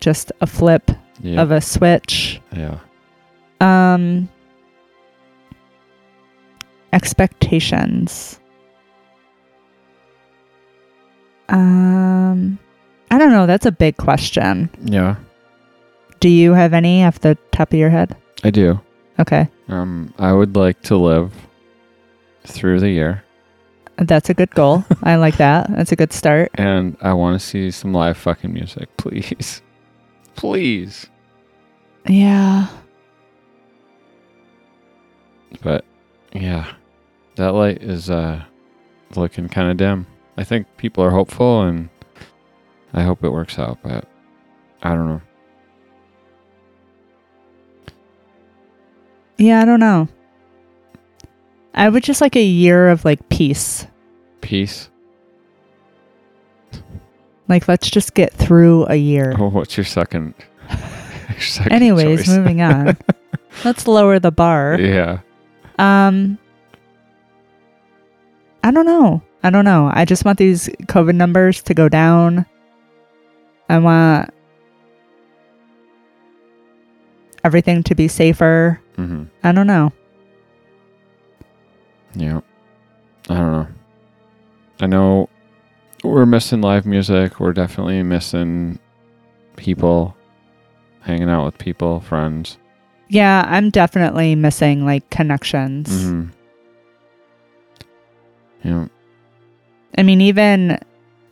just 0.00 0.32
a 0.40 0.46
flip 0.46 0.90
Yeah. 1.20 1.40
of 1.42 1.50
a 1.50 1.60
switch. 1.60 2.40
yeah. 2.56 2.78
Um. 3.60 4.28
Expectations. 6.92 8.38
Um. 11.48 12.58
I 13.10 13.18
don't 13.18 13.30
know. 13.30 13.46
That's 13.46 13.66
a 13.66 13.72
big 13.72 13.96
question. 13.96 14.70
Yeah. 14.84 15.16
Do 16.20 16.28
you 16.28 16.54
have 16.54 16.72
any 16.72 17.04
off 17.04 17.20
the 17.20 17.36
top 17.50 17.72
of 17.72 17.78
your 17.78 17.90
head? 17.90 18.16
I 18.44 18.50
do. 18.50 18.80
Okay. 19.18 19.48
Um, 19.68 20.14
I 20.18 20.32
would 20.32 20.56
like 20.56 20.80
to 20.82 20.96
live 20.96 21.32
through 22.44 22.80
the 22.80 22.88
year, 22.90 23.22
That's 23.98 24.30
a 24.30 24.34
good 24.34 24.50
goal. 24.54 24.84
I 25.02 25.16
like 25.16 25.36
that. 25.36 25.70
That's 25.70 25.92
a 25.92 25.96
good 25.96 26.12
start. 26.12 26.50
and 26.56 26.96
I 27.00 27.12
want 27.12 27.40
to 27.40 27.46
see 27.46 27.70
some 27.70 27.92
live 27.92 28.16
fucking 28.16 28.52
music, 28.52 28.88
please, 28.96 29.62
please. 30.34 31.06
Yeah. 32.06 32.68
But 35.62 35.84
yeah, 36.32 36.72
that 37.36 37.54
light 37.54 37.82
is 37.82 38.10
uh 38.10 38.44
looking 39.16 39.48
kind 39.48 39.70
of 39.70 39.76
dim. 39.76 40.06
I 40.36 40.44
think 40.44 40.66
people 40.76 41.04
are 41.04 41.10
hopeful, 41.10 41.62
and 41.62 41.88
I 42.92 43.02
hope 43.02 43.22
it 43.22 43.30
works 43.30 43.58
out. 43.58 43.78
But 43.82 44.08
I 44.82 44.90
don't 44.90 45.08
know. 45.08 45.22
Yeah, 49.38 49.60
I 49.60 49.64
don't 49.64 49.80
know. 49.80 50.08
I 51.74 51.88
would 51.88 52.02
just 52.02 52.20
like 52.20 52.36
a 52.36 52.42
year 52.42 52.88
of 52.90 53.04
like 53.04 53.28
peace. 53.28 53.86
Peace. 54.40 54.88
Like 57.52 57.68
let's 57.68 57.90
just 57.90 58.14
get 58.14 58.32
through 58.32 58.86
a 58.88 58.94
year. 58.96 59.34
Oh, 59.38 59.50
what's 59.50 59.76
your 59.76 59.84
second? 59.84 60.32
your 61.28 61.38
second 61.40 61.70
Anyways, 61.72 62.26
moving 62.26 62.62
on. 62.72 62.96
let's 63.62 63.86
lower 63.86 64.18
the 64.18 64.32
bar. 64.32 64.80
yeah. 64.80 65.18
Um 65.78 66.38
I 68.64 68.70
don't 68.70 68.86
know. 68.86 69.20
I 69.42 69.50
don't 69.50 69.66
know. 69.66 69.90
I 69.92 70.06
just 70.06 70.24
want 70.24 70.38
these 70.38 70.68
COVID 70.86 71.14
numbers 71.14 71.62
to 71.64 71.74
go 71.74 71.90
down. 71.90 72.46
I 73.68 73.76
want 73.80 74.30
everything 77.44 77.82
to 77.82 77.94
be 77.94 78.08
safer. 78.08 78.80
Mm-hmm. 78.96 79.24
I 79.44 79.52
don't 79.52 79.66
know. 79.66 79.92
Yeah. 82.14 82.40
I 83.28 83.34
don't 83.34 83.52
know. 83.52 83.66
I 84.80 84.86
know 84.86 85.28
we're 86.02 86.26
missing 86.26 86.60
live 86.60 86.86
music. 86.86 87.40
We're 87.40 87.52
definitely 87.52 88.02
missing 88.02 88.78
people, 89.56 90.16
hanging 91.00 91.28
out 91.28 91.44
with 91.44 91.58
people, 91.58 92.00
friends. 92.00 92.58
Yeah, 93.08 93.44
I'm 93.46 93.70
definitely 93.70 94.34
missing 94.34 94.84
like 94.84 95.08
connections. 95.10 95.88
Mm-hmm. 95.90 96.28
Yeah. 98.64 98.86
I 99.98 100.02
mean, 100.02 100.20
even 100.20 100.78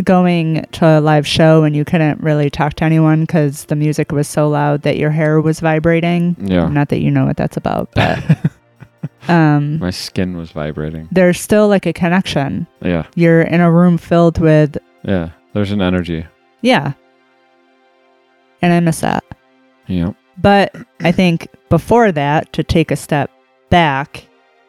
going 0.05 0.67
to 0.73 0.99
a 0.99 1.01
live 1.01 1.27
show 1.27 1.65
and 1.65 1.75
you 1.77 1.85
couldn't 1.85 2.21
really 2.21 2.51
talk 2.51 2.75
to 2.75 2.85
anyone 2.85 3.23
because 3.23 3.65
the 3.67 3.77
music 3.77 4.13
was 4.13 4.29
so 4.29 4.49
loud 4.49 4.83
that 4.83 4.97
your 4.97 5.11
hair 5.11 5.41
was 5.41 5.61
vibrating. 5.61 6.37
Yeah. 6.39 6.69
Not 6.69 6.89
that 6.91 7.01
you 7.01 7.11
know 7.11 7.27
what 7.27 7.37
that's 7.37 7.57
about, 7.57 7.91
but 7.95 8.23
um, 9.29 9.79
My 9.79 9.91
skin 9.91 10.37
was 10.37 10.51
vibrating. 10.53 11.09
there's 11.13 11.41
still 11.41 11.69
like 11.69 11.87
a 11.87 11.93
connection. 11.93 12.67
Yeah. 12.83 13.07
You're 13.15 13.43
in 13.43 13.61
a 13.61 13.71
room 13.71 13.99
filled 13.99 14.39
with, 14.39 14.77
Yeah. 15.03 15.31
There's 15.53 15.73
an 15.73 15.83
energy. 15.83 16.27
yeah. 16.63 16.93
And 18.63 18.73
I 18.73 18.81
miss 18.81 19.01
that. 19.01 19.25
Yeah. 19.87 20.13
But 20.37 20.75
I 21.01 21.13
think 21.13 21.49
before 21.71 22.13
that, 22.13 22.53
to 22.53 22.63
take 22.63 22.91
a 22.91 22.97
step 22.97 23.31
back, 23.71 24.27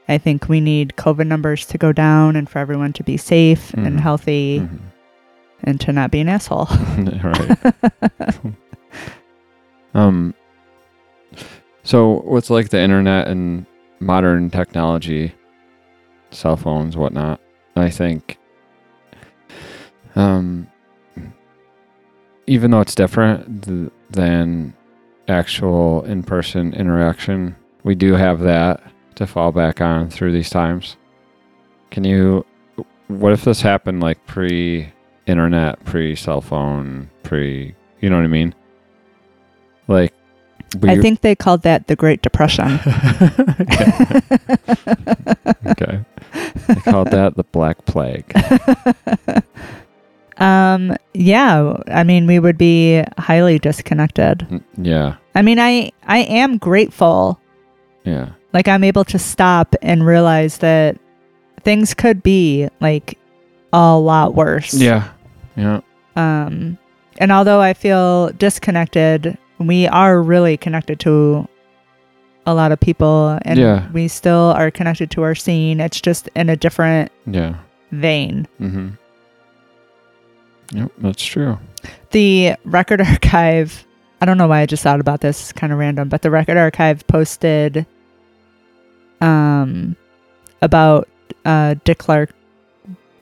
I 0.08 0.18
think 0.18 0.48
we 0.50 0.60
need 0.62 0.94
COVID 0.98 1.28
numbers 1.28 1.66
to 1.68 1.78
go 1.78 1.92
down 1.92 2.36
and 2.36 2.50
for 2.50 2.60
everyone 2.60 2.94
to 2.94 3.04
be 3.04 3.18
safe 3.18 3.74
and 3.74 3.98
Mhm. 3.98 4.00
healthy 4.00 4.60
Mhm. 4.60 4.80
and 5.64 5.80
to 5.82 5.92
not 5.94 6.10
be 6.12 6.20
an 6.22 6.30
asshole. 6.30 6.68
right. 7.24 7.58
Um. 9.94 10.34
So 11.84 12.22
with 12.26 12.50
like 12.50 12.70
the 12.70 12.80
internet 12.80 13.28
and 13.28 13.66
modern 14.02 14.50
technology, 14.50 15.34
cell 16.32 16.58
phones, 16.58 16.98
whatnot, 16.98 17.40
I 17.78 17.90
think. 17.90 18.38
Um. 20.16 20.68
Even 22.48 22.72
though 22.72 22.82
it's 22.82 22.96
different 22.96 23.64
th- 23.64 23.92
than 24.10 24.74
actual 25.30 26.04
in-person 26.04 26.74
interaction, 26.74 27.56
we 27.84 27.96
do 27.96 28.14
have 28.14 28.40
that 28.40 28.82
to 29.16 29.26
fall 29.28 29.54
back 29.54 29.80
on 29.80 30.10
through 30.10 30.34
these 30.34 30.50
times. 30.50 30.98
Can 31.92 32.04
you? 32.04 32.46
What 33.08 33.32
if 33.32 33.46
this 33.46 33.62
happened 33.62 34.02
like 34.02 34.26
pre-internet, 34.26 35.86
pre-cell 35.86 36.42
phone, 36.42 37.10
pre? 37.24 37.74
You 38.02 38.10
know 38.10 38.18
what 38.18 38.26
I 38.26 38.28
mean? 38.28 38.56
Like, 39.88 40.14
I 40.84 40.98
think 41.02 41.22
they 41.22 41.36
called 41.36 41.64
that 41.64 41.88
the 41.88 41.96
Great 41.96 42.22
Depression. 42.22 42.80
okay. 45.68 46.00
They 46.68 46.76
called 46.76 47.12
that 47.12 47.34
the 47.36 47.44
Black 47.52 47.84
Plague. 47.86 48.32
um, 50.38 50.96
yeah, 51.14 51.78
I 51.88 52.04
mean, 52.04 52.26
we 52.28 52.40
would 52.40 52.58
be 52.58 53.04
highly 53.18 53.60
disconnected. 53.60 54.40
Mm, 54.50 54.64
Yeah, 54.78 55.16
I 55.36 55.42
mean, 55.42 55.60
I 55.60 55.92
I 56.08 56.20
am 56.20 56.58
grateful. 56.58 57.40
yeah, 58.06 58.30
Like 58.54 58.68
I'm 58.68 58.84
able 58.84 59.04
to 59.06 59.20
stop 59.20 59.76
and 59.82 60.06
realize 60.06 60.60
that 60.60 60.98
things 61.64 61.94
could 61.94 62.24
be 62.24 62.70
like 62.80 63.18
a 63.74 63.98
lot 63.98 64.36
worse. 64.36 64.74
yeah, 64.74 65.10
yeah. 65.56 65.82
Um, 66.16 66.78
and 67.18 67.32
although 67.32 67.62
I 67.62 67.74
feel 67.74 68.30
disconnected, 68.38 69.38
we 69.68 69.88
are 69.88 70.22
really 70.22 70.58
connected 70.58 71.00
to 71.02 71.48
a 72.46 72.54
lot 72.54 72.72
of 72.72 72.80
people, 72.80 73.38
and 73.44 73.60
Yeah. 73.60 73.88
we 73.92 74.08
still 74.08 74.54
are 74.58 74.72
connected 74.72 75.12
to 75.12 75.22
our 75.24 75.36
scene. 75.36 75.80
It's 75.80 76.02
just 76.02 76.30
in 76.36 76.50
a 76.50 76.56
different 76.56 77.12
Yeah. 77.28 77.56
vein. 77.92 78.48
Mm-hmm. 78.60 78.88
Yep, 80.74 80.92
that's 81.00 81.24
true. 81.24 81.60
The 82.12 82.56
record 82.66 83.02
archive. 83.08 83.86
I 84.22 84.26
don't 84.26 84.38
know 84.38 84.48
why 84.48 84.62
I 84.62 84.66
just 84.66 84.84
thought 84.84 85.00
about 85.00 85.22
this. 85.22 85.40
It's 85.42 85.52
kind 85.52 85.74
of 85.74 85.80
random, 85.80 86.08
but 86.10 86.22
the 86.22 86.32
record 86.32 86.58
archive 86.58 87.06
posted 87.08 87.86
um 89.20 89.96
about 90.62 91.08
uh 91.46 91.76
Dick 91.84 91.98
Clark 92.00 92.32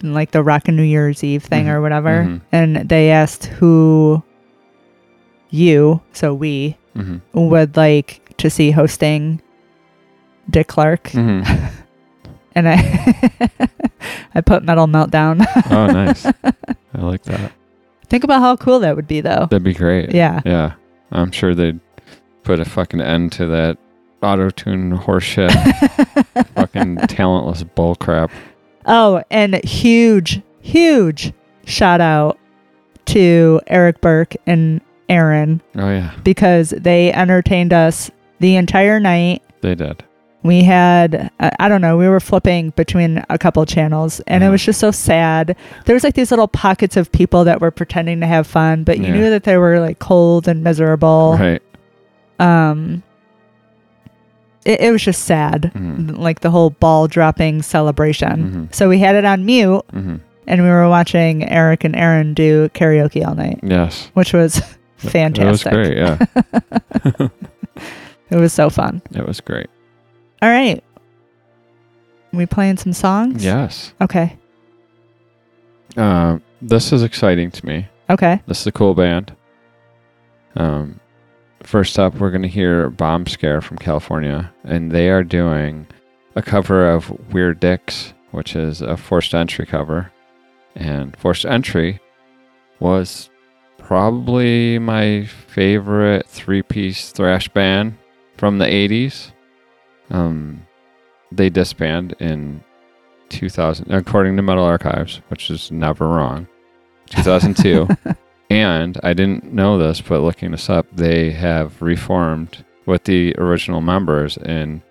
like 0.01 0.31
the 0.31 0.41
Rockin' 0.43 0.77
New 0.77 0.83
Year's 0.83 1.23
Eve 1.25 1.43
thing 1.43 1.65
Mhm, 1.65 1.73
or 1.73 1.81
whatever. 1.81 2.23
mhm. 2.23 2.41
And 2.53 2.75
they 2.87 3.11
asked 3.11 3.47
who 3.47 4.23
you, 5.49 6.01
so 6.13 6.33
we, 6.33 6.75
Mm-hmm. 6.95 7.47
would 7.49 7.77
like 7.77 8.35
to 8.37 8.49
see 8.49 8.71
hosting 8.71 9.41
Dick 10.49 10.67
Clark. 10.67 11.03
Mm-hmm. 11.09 11.75
And 12.55 12.67
I 12.67 13.29
I 14.35 14.41
put 14.41 14.63
Metal 14.63 14.87
Meltdown. 14.87 15.45
Oh, 15.69 15.85
nice. 15.93 16.25
I 16.25 16.33
like 16.99 17.23
that. 17.23 17.53
Think 18.07 18.23
about 18.23 18.41
how 18.41 18.57
cool 18.57 18.79
that 18.79 18.95
would 18.95 19.07
be 19.07 19.21
though. 19.21 19.45
That'd 19.49 19.63
be 19.63 19.73
great. 19.73 20.13
Yeah. 20.13 20.41
Yeah. 20.43 20.73
I'm 21.11 21.31
sure 21.31 21.53
they'd 21.53 21.79
put 22.43 22.59
a 22.59 22.65
fucking 22.65 22.99
end 23.01 23.31
to 23.33 23.45
that 23.45 23.77
auto 24.23 24.49
tune 24.49 24.97
horseshit, 24.97 25.53
fucking 26.55 26.97
talentless 27.07 27.63
bullcrap. 27.63 28.31
Oh, 28.87 29.23
and 29.29 29.63
huge, 29.63 30.41
huge 30.59 31.31
shout 31.65 32.01
out 32.01 32.37
to 33.05 33.61
Eric 33.67 34.01
Burke 34.01 34.35
and 34.47 34.81
Aaron 35.09 35.61
Oh 35.75 35.89
yeah, 35.89 36.11
because 36.23 36.69
they 36.69 37.11
entertained 37.11 37.73
us 37.73 38.09
the 38.39 38.55
entire 38.55 38.99
night. 38.99 39.41
they 39.61 39.75
did. 39.75 40.03
We 40.41 40.63
had, 40.63 41.29
I 41.41 41.51
I 41.59 41.67
don't 41.67 41.81
know, 41.81 41.97
we 41.97 42.07
were 42.07 42.21
flipping 42.21 42.69
between 42.77 43.25
a 43.29 43.37
couple 43.37 43.65
channels 43.65 44.21
and 44.21 44.41
it 44.43 44.47
Mhm. 44.47 44.51
was 44.51 44.63
just 44.63 44.79
so 44.79 44.91
sad. 44.91 45.55
There 45.85 45.93
was 45.93 46.03
like 46.05 46.13
these 46.13 46.31
little 46.31 46.47
pockets 46.47 46.95
of 46.95 47.11
people 47.11 47.43
that 47.43 47.59
were 47.59 47.71
pretending 47.71 48.21
to 48.21 48.25
have 48.27 48.47
fun, 48.47 48.85
but 48.85 48.99
you 48.99 49.07
Yeah. 49.07 49.13
knew 49.13 49.29
that 49.31 49.43
they 49.43 49.57
were 49.57 49.81
like 49.81 49.99
cold 49.99 50.47
and 50.47 50.63
miserable. 50.63 51.35
Right. 51.37 51.61
Um, 52.39 53.03
it, 54.65 54.79
it 54.81 54.91
was 54.91 55.03
just 55.03 55.23
sad, 55.25 55.71
Mhm. 55.75 56.17
like 56.17 56.39
the 56.41 56.51
whole 56.51 56.69
ball 56.69 57.07
dropping 57.07 57.61
celebration. 57.61 58.69
Mhm. 58.69 58.75
So 58.75 58.87
we 58.87 58.99
had 58.99 59.15
it 59.15 59.25
on 59.25 59.45
mute 59.45 59.83
hmm 59.91 60.15
and 60.47 60.63
we 60.63 60.67
were 60.69 60.89
watching 60.89 61.47
Eric 61.47 61.83
and 61.83 61.95
Aaron 61.95 62.33
do 62.33 62.69
karaoke 62.69 63.23
all 63.27 63.35
night, 63.35 63.59
Yes. 63.61 64.09
which 64.15 64.33
was 64.33 64.61
fantastic. 64.99 65.71
It 65.73 65.75
was 65.75 65.87
great. 65.87 65.97
Yeah, 65.97 67.27
It 68.31 68.35
was 68.35 68.53
so 68.53 68.69
fun. 68.69 69.01
it 69.13 69.25
was 69.25 69.41
great. 69.41 69.67
All 70.41 70.49
right. 70.49 70.83
We 72.31 72.45
playing 72.45 72.77
some 72.77 72.93
songs? 72.93 73.43
Yes. 73.43 73.93
Okay. 73.99 74.37
Uh, 75.97 76.37
this 76.61 76.93
is 76.93 77.01
exciting 77.01 77.49
to 77.51 77.65
me. 77.65 77.87
Okay. 78.09 78.39
This 78.45 78.61
is 78.61 78.67
a 78.67 78.71
cool 78.71 78.93
band. 78.93 79.35
Um, 80.55 80.99
first 81.63 81.97
up, 81.97 82.15
we're 82.15 82.29
going 82.29 82.43
to 82.43 82.47
hear 82.47 82.91
Bombscare 82.91 83.63
from 83.63 83.77
California, 83.77 84.53
and 84.63 84.91
they 84.91 85.09
are 85.09 85.23
doing 85.23 85.87
a 86.35 86.41
cover 86.43 86.87
of 86.89 87.09
We're 87.33 87.55
Dicks, 87.55 88.13
which 88.31 88.55
is 88.55 88.81
a 88.81 88.95
forced 88.95 89.33
entry 89.33 89.65
cover. 89.65 90.11
And 90.75 91.17
forced 91.17 91.45
entry 91.45 91.99
was 92.79 93.29
probably 93.89 94.77
my 94.77 95.25
favorite 95.25 96.27
three 96.27 96.61
piece 96.61 97.11
thrash 97.11 97.49
band 97.49 97.97
from 98.37 98.59
the 98.59 98.65
80s. 98.65 99.31
Um, 100.11 100.67
they 101.31 101.49
disbanded 101.49 102.15
in 102.21 102.63
2000, 103.29 103.91
according 103.91 104.35
to 104.35 104.43
Metal 104.43 104.63
Archives, 104.63 105.21
which 105.29 105.49
is 105.49 105.71
never 105.71 106.07
wrong. 106.07 106.47
2002. 107.09 107.87
And 108.51 108.99
I 109.03 109.13
didn't 109.13 109.53
know 109.53 109.77
this, 109.77 110.01
but 110.01 110.21
looking 110.21 110.49
this 110.49 110.71
up, 110.71 110.87
they 110.91 111.29
have 111.29 111.79
reformed 111.83 112.65
with 112.87 113.03
the 113.03 113.35
original 113.37 113.79
members 113.79 114.37
in 114.37 114.81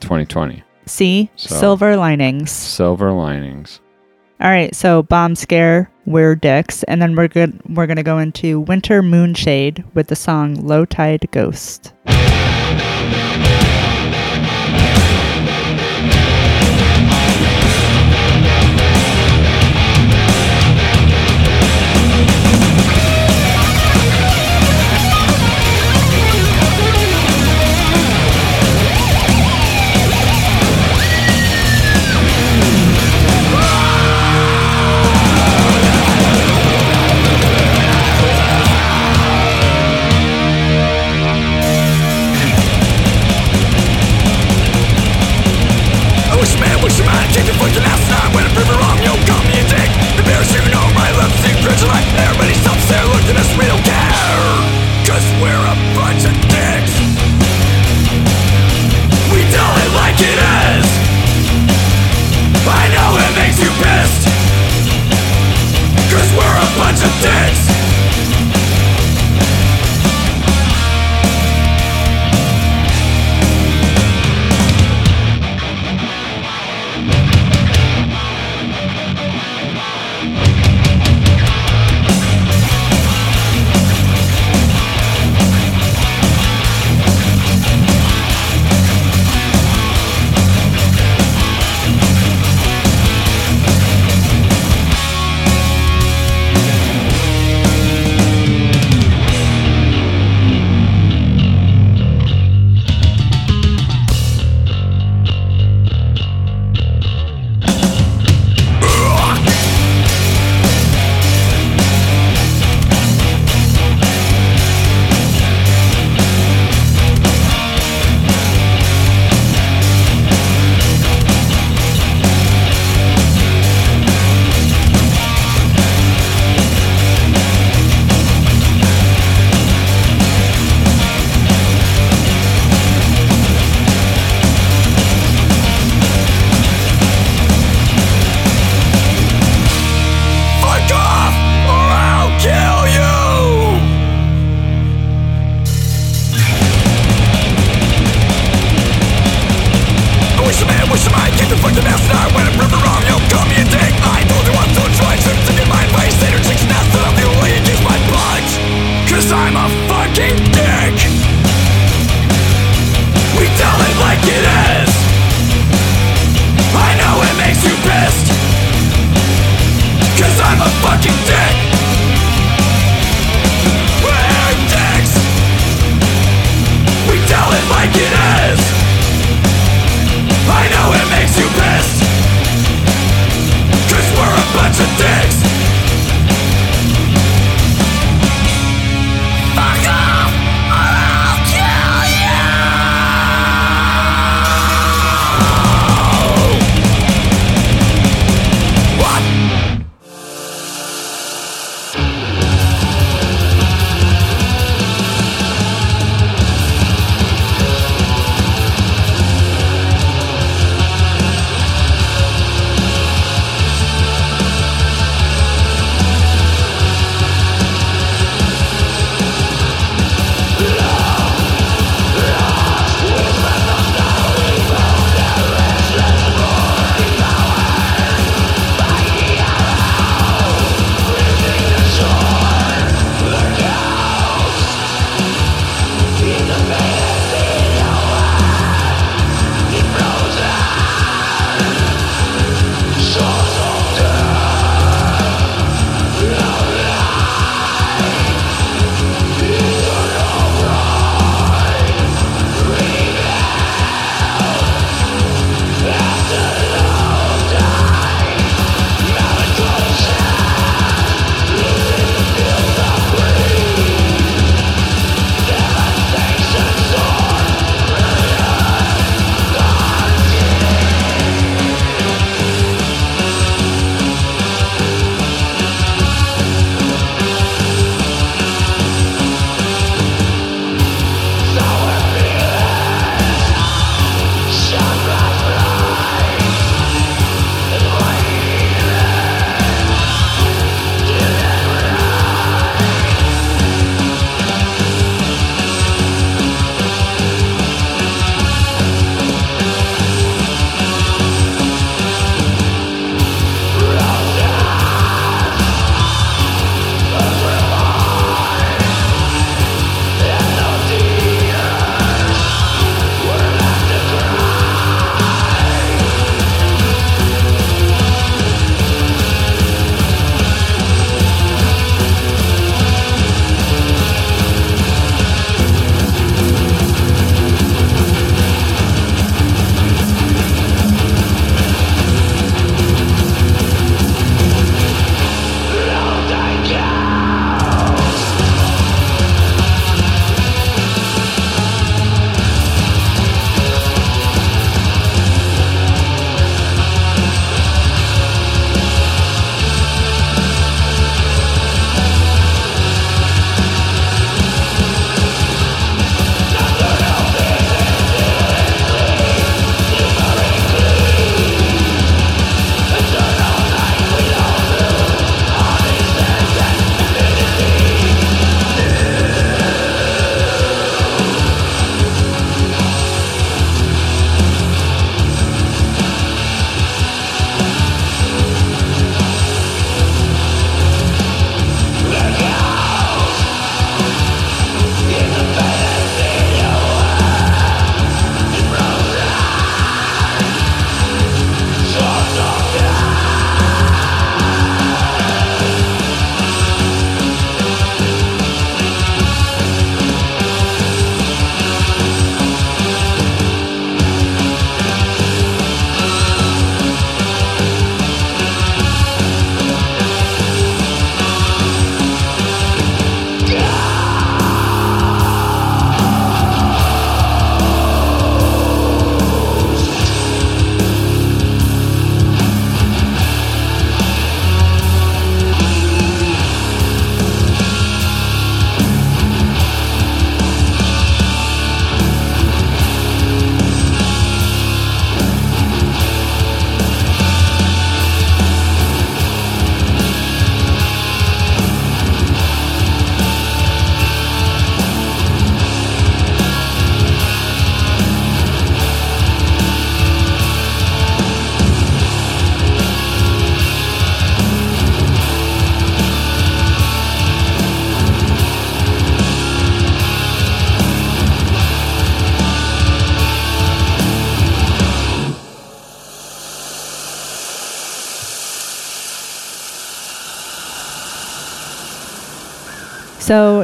2020. 0.00 0.62
See? 0.86 1.30
So- 1.36 1.54
Silver 1.54 1.98
linings. 1.98 2.50
Silver 2.50 3.12
linings. 3.12 3.81
All 4.42 4.50
right. 4.50 4.74
So 4.74 5.04
Bombscare, 5.04 5.86
we're 6.04 6.34
dicks. 6.34 6.82
And 6.84 7.00
then 7.00 7.14
we're 7.14 7.28
good 7.28 7.60
we're 7.68 7.86
gonna 7.86 8.02
go 8.02 8.18
into 8.18 8.58
Winter 8.58 9.00
Moonshade 9.00 9.84
with 9.94 10.08
the 10.08 10.16
song 10.16 10.56
Low 10.66 10.84
Tide 10.84 11.28
Ghost. 11.30 11.92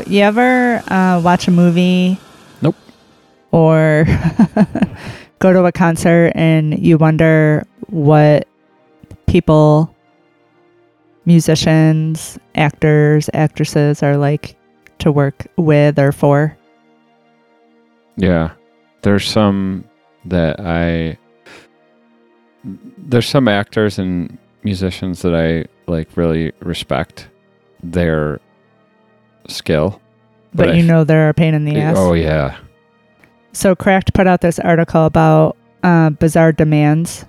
You 0.09 0.23
ever 0.23 0.83
uh, 0.91 1.21
watch 1.23 1.49
a 1.49 1.51
movie? 1.51 2.19
Nope. 2.63 2.77
Or 3.51 4.05
go 5.39 5.53
to 5.53 5.65
a 5.65 5.73
concert 5.73 6.33
and 6.35 6.79
you 6.79 6.99
wonder 6.99 7.67
what 7.89 8.49
people, 9.27 9.95
musicians, 11.25 12.39
actors, 12.55 13.31
actresses 13.35 14.03
are 14.03 14.17
like 14.17 14.57
to 14.99 15.13
work 15.13 15.47
with 15.57 15.99
or 15.99 16.13
for? 16.13 16.57
Yeah. 18.17 18.53
There's 19.03 19.27
some 19.27 19.85
that 20.25 20.61
I 20.61 21.19
there's 22.99 23.29
some 23.29 23.49
actors 23.49 23.99
and 23.99 24.37
musicians 24.65 25.23
that 25.23 25.35
I 25.35 25.67
like 25.91 26.17
really 26.17 26.53
respect 26.61 27.29
their 27.83 28.41
skill. 29.47 30.01
But, 30.55 30.71
I 30.71 30.73
you 30.75 30.81
f- 30.81 30.87
know 30.87 31.05
they're 31.05 31.29
a 31.29 31.35
pain 31.35 31.55
in 31.55 31.65
the 31.65 31.77
ass. 31.79 31.97
Oh 31.99 32.15
yeah. 32.15 32.57
So, 33.53 33.75
Cracked 33.77 34.15
put 34.15 34.27
out 34.27 34.41
this 34.41 34.59
article 34.59 35.05
about 35.07 35.57
uh, 35.83 36.11
bizarre 36.11 36.53
demands 36.53 37.25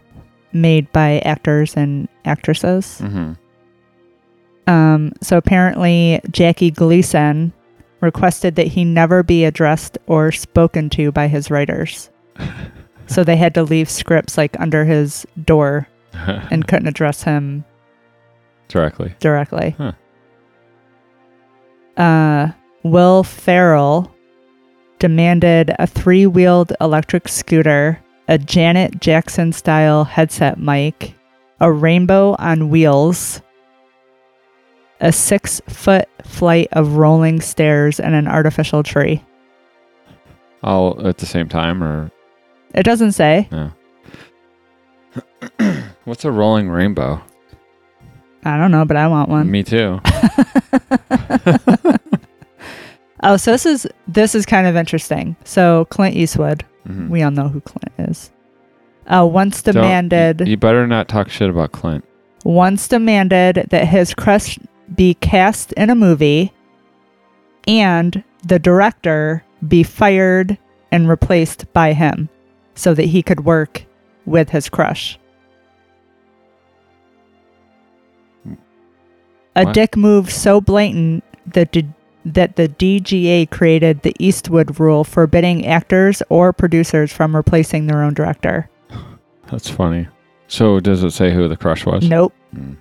made 0.52 0.92
by 0.92 1.20
actors 1.20 1.76
and 1.76 2.08
actresses. 2.26 3.00
hmm 3.00 3.34
Um, 4.68 5.14
so, 5.22 5.38
apparently, 5.38 6.20
Jackie 6.32 6.72
Gleason 6.72 7.54
requested 8.02 8.56
that 8.56 8.68
he 8.68 8.86
never 8.86 9.24
be 9.24 9.44
addressed 9.44 9.98
or 10.08 10.32
spoken 10.32 10.90
to 10.92 11.12
by 11.12 11.28
his 11.28 11.50
writers. 11.52 12.10
so, 13.08 13.24
they 13.24 13.36
had 13.38 13.54
to 13.56 13.64
leave 13.64 13.90
scripts 13.90 14.38
like 14.38 14.60
under 14.60 14.86
his 14.86 15.26
door 15.44 15.88
and 16.14 16.68
couldn't 16.68 16.88
address 16.88 17.24
him 17.24 17.66
Directly. 18.68 19.16
directly. 19.20 19.72
Huh. 19.78 19.94
Uh, 22.00 22.52
Will 22.84 23.24
Ferrell 23.24 24.12
demanded 25.00 25.74
a 25.80 25.86
three 25.88 26.26
wheeled 26.26 26.74
electric 26.82 27.28
scooter, 27.28 28.00
a 28.28 28.38
Janet 28.38 29.00
Jackson 29.02 29.52
style 29.52 30.04
headset 30.06 30.58
mic, 30.60 31.14
a 31.60 31.72
rainbow 31.72 32.36
on 32.40 32.70
wheels, 32.70 33.42
a 35.02 35.12
six 35.12 35.62
foot 35.68 36.08
flight 36.26 36.68
of 36.72 36.96
rolling 36.96 37.42
stairs, 37.42 38.00
and 38.00 38.16
an 38.16 38.28
artificial 38.28 38.82
tree. 38.84 39.24
All 40.64 41.06
at 41.08 41.18
the 41.18 41.26
same 41.26 41.48
time 41.50 41.84
or 41.84 42.12
It 42.74 42.84
doesn't 42.84 43.12
say. 43.14 43.48
no. 43.52 43.72
What's 46.06 46.24
a 46.26 46.32
rolling 46.32 46.70
rainbow? 46.70 47.22
I 48.46 48.58
don't 48.58 48.72
know, 48.72 48.86
but 48.86 48.96
I 48.98 49.08
want 49.08 49.30
one. 49.30 49.52
Me 49.52 49.64
too. 49.64 50.00
Oh, 53.22 53.36
so 53.36 53.52
this 53.52 53.66
is 53.66 53.86
this 54.08 54.34
is 54.34 54.46
kind 54.46 54.66
of 54.66 54.78
interesting. 54.78 55.36
So 55.44 55.84
Clint 55.90 56.16
Eastwood, 56.16 56.64
Mhm. 56.88 57.10
we 57.10 57.22
all 57.22 57.32
know 57.32 57.50
who 57.50 57.60
Clint 57.60 58.10
is. 58.10 58.32
Uh, 59.08 59.28
once 59.30 59.62
Don't- 59.62 59.74
demanded 59.76 60.48
You 60.48 60.56
better 60.56 60.88
not 60.88 61.10
talk 61.10 61.28
shit 61.30 61.50
about 61.50 61.74
Clint. 61.74 62.06
once 62.46 62.88
demanded 62.88 63.68
that 63.72 63.90
his 63.90 64.14
crush 64.14 64.58
be 64.96 65.16
cast 65.16 65.74
in 65.74 65.90
a 65.90 65.96
movie 65.96 66.54
and 67.68 68.24
the 68.48 68.58
director 68.58 69.44
be 69.68 69.84
fired 69.84 70.58
and 70.90 71.10
replaced 71.10 71.66
by 71.74 71.92
him 71.92 72.30
so 72.74 72.94
that 72.94 73.08
he 73.08 73.22
could 73.22 73.44
work 73.44 73.84
with 74.26 74.52
his 74.52 74.70
crush. 74.70 75.20
A 79.60 79.66
What? 79.66 79.74
dick 79.74 79.98
move 79.98 80.32
so 80.32 80.62
blatant 80.62 81.24
that 81.54 81.72
the, 81.74 81.86
that 82.26 82.56
the 82.56 82.68
DGA 82.70 83.50
created 83.50 84.02
the 84.04 84.14
Eastwood 84.20 84.80
rule 84.80 85.04
forbidding 85.04 85.66
actors 85.66 86.22
or 86.30 86.54
producers 86.54 87.12
from 87.12 87.36
replacing 87.36 87.88
their 87.88 88.04
own 88.04 88.14
director. 88.14 88.70
That's 89.52 89.70
funny. 89.70 90.08
So 90.48 90.80
does 90.80 91.04
it 91.04 91.12
say 91.12 91.34
who 91.34 91.48
the 91.48 91.58
crush 91.58 91.86
was? 91.86 92.08
Nope. 92.08 92.34
Mm. 92.56 92.78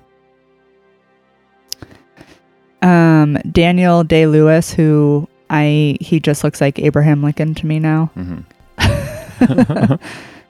um 2.82 3.34
Daniel 3.50 4.04
Day 4.04 4.26
Lewis, 4.26 4.72
who 4.72 5.28
I 5.50 5.96
he 6.00 6.20
just 6.20 6.44
looks 6.44 6.60
like 6.60 6.78
Abraham 6.78 7.22
Lincoln 7.22 7.54
to 7.54 7.66
me 7.66 7.78
now. 7.78 8.10
Mhm. 8.16 8.44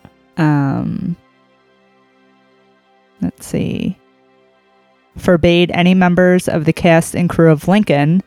Um 0.37 1.17
let's 3.21 3.45
see. 3.47 3.99
Forbade 5.19 5.71
any 5.73 5.95
members 5.95 6.49
of 6.49 6.65
the 6.65 6.73
cast 6.73 7.15
and 7.15 7.29
crew 7.29 7.51
of 7.51 7.69
Lincoln 7.69 8.23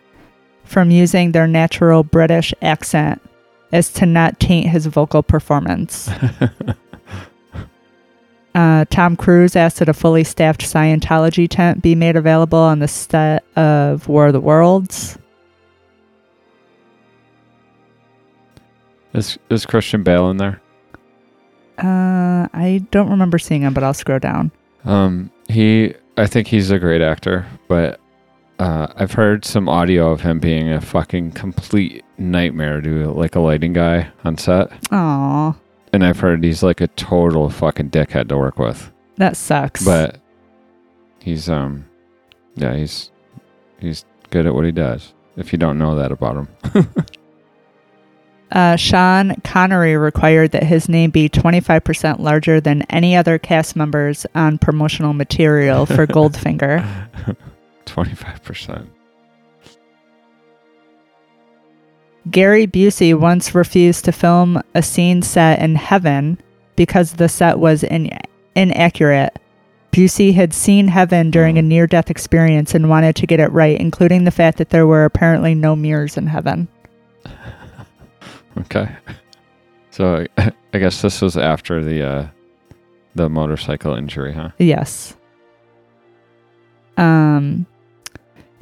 from 0.64 0.92
using 0.92 1.32
their 1.32 1.48
natural 1.48 2.04
British 2.04 2.54
accent 2.62 3.22
as 3.72 3.92
to 3.94 4.06
not 4.06 4.40
taint 4.40 4.70
his 4.70 4.86
vocal 4.86 5.24
performance. 5.24 6.10
Uh, 8.54 8.84
Tom 8.90 9.16
Cruise 9.16 9.56
asked 9.56 9.80
that 9.80 9.88
a 9.88 9.94
fully 9.94 10.24
staffed 10.24 10.62
Scientology 10.62 11.48
tent 11.50 11.82
be 11.82 11.96
made 11.96 12.18
available 12.18 12.60
on 12.60 12.80
the 12.80 12.88
set 12.88 13.46
of 13.56 14.08
War 14.10 14.28
of 14.28 14.34
the 14.34 14.42
Worlds. 14.42 15.18
Is 19.14 19.38
is 19.50 19.66
Christian 19.66 20.04
Bale 20.04 20.30
in 20.30 20.38
there? 20.38 20.62
Uh, 21.78 22.48
I 22.54 22.86
don't 22.92 23.10
remember 23.10 23.40
seeing 23.40 23.62
him, 23.62 23.74
but 23.74 23.84
I'll 23.84 23.94
scroll 23.94 24.20
down. 24.20 24.52
Um, 24.86 25.32
he, 25.48 25.94
I 26.18 26.28
think 26.28 26.48
he's 26.48 26.72
a 26.72 26.80
great 26.80 27.02
actor, 27.02 27.46
but 27.68 28.00
uh, 28.60 28.88
I've 28.96 29.14
heard 29.14 29.46
some 29.46 29.68
audio 29.70 30.12
of 30.12 30.22
him 30.22 30.40
being 30.40 30.72
a 30.72 30.82
fucking 30.82 31.32
complete 31.32 32.04
nightmare 32.18 32.82
to 32.82 33.12
like 33.12 33.36
a 33.36 33.40
lighting 33.40 33.74
guy 33.74 34.10
on 34.24 34.38
set, 34.38 34.72
Aw, 34.92 35.56
and 35.94 36.06
I've 36.06 36.20
heard 36.20 36.44
he's 36.44 36.62
like 36.64 36.82
a 36.82 36.88
total 36.88 37.50
fucking 37.50 37.90
dickhead 37.90 38.30
to 38.30 38.38
work 38.38 38.60
with. 38.60 38.92
that 39.18 39.36
sucks. 39.38 39.84
But 39.84 40.20
he's 41.20 41.50
um, 41.50 41.86
yeah, 42.56 42.76
he's 42.76 43.10
he's 43.80 44.06
good 44.30 44.46
at 44.46 44.54
what 44.54 44.66
he 44.66 44.72
does. 44.72 45.14
If 45.38 45.54
you 45.54 45.58
don't 45.58 45.78
know 45.80 45.96
that 45.96 46.12
about 46.12 46.36
him, 46.36 46.48
uh, 48.52 48.76
Sean 48.76 49.36
Connery 49.44 49.96
required 49.98 50.52
that 50.52 50.64
his 50.64 50.90
name 50.90 51.10
be 51.12 51.30
25% 51.30 52.20
larger 52.20 52.60
than 52.62 52.82
any 52.84 53.16
other 53.16 53.38
cast 53.40 53.76
members 53.76 54.26
on 54.36 54.58
promotional 54.58 55.14
material 55.14 55.86
for 55.86 56.06
Goldfinger. 56.08 57.08
twenty 57.86 58.16
five 58.16 58.44
percent. 58.44 58.90
Gary 62.30 62.68
Busey 62.68 63.18
once 63.18 63.56
refused 63.56 64.06
to 64.06 64.12
film 64.12 64.62
a 64.76 64.84
scene 64.84 65.22
set 65.22 65.60
in 65.60 65.76
heaven 65.76 66.38
because 66.76 67.14
the 67.14 67.28
set 67.28 67.58
was 67.58 67.84
in- 67.84 68.12
inaccurate. 68.56 69.38
Busey 69.92 70.34
had 70.36 70.54
seen 70.54 70.88
heaven 70.88 71.32
during 71.32 71.58
a 71.58 71.62
near 71.62 71.88
death 71.88 72.10
experience 72.12 72.76
and 72.76 72.90
wanted 72.90 73.16
to 73.18 73.28
get 73.28 73.40
it 73.40 73.52
right, 73.52 73.80
including 73.80 74.24
the 74.24 74.32
fact 74.32 74.58
that 74.60 74.70
there 74.70 74.86
were 74.88 75.04
apparently 75.04 75.56
no 75.56 75.76
mirrors 75.76 76.16
in 76.16 76.28
heaven. 76.28 76.68
Okay. 78.58 78.90
So 79.92 80.26
I 80.38 80.80
guess 80.80 81.02
this 81.02 81.22
was 81.22 81.36
after 81.36 81.84
the 81.84 82.02
uh, 82.02 82.28
the 83.14 83.30
motorcycle 83.30 83.94
injury, 83.94 84.34
huh? 84.34 84.52
Yes. 84.58 85.18
Um, 86.98 87.66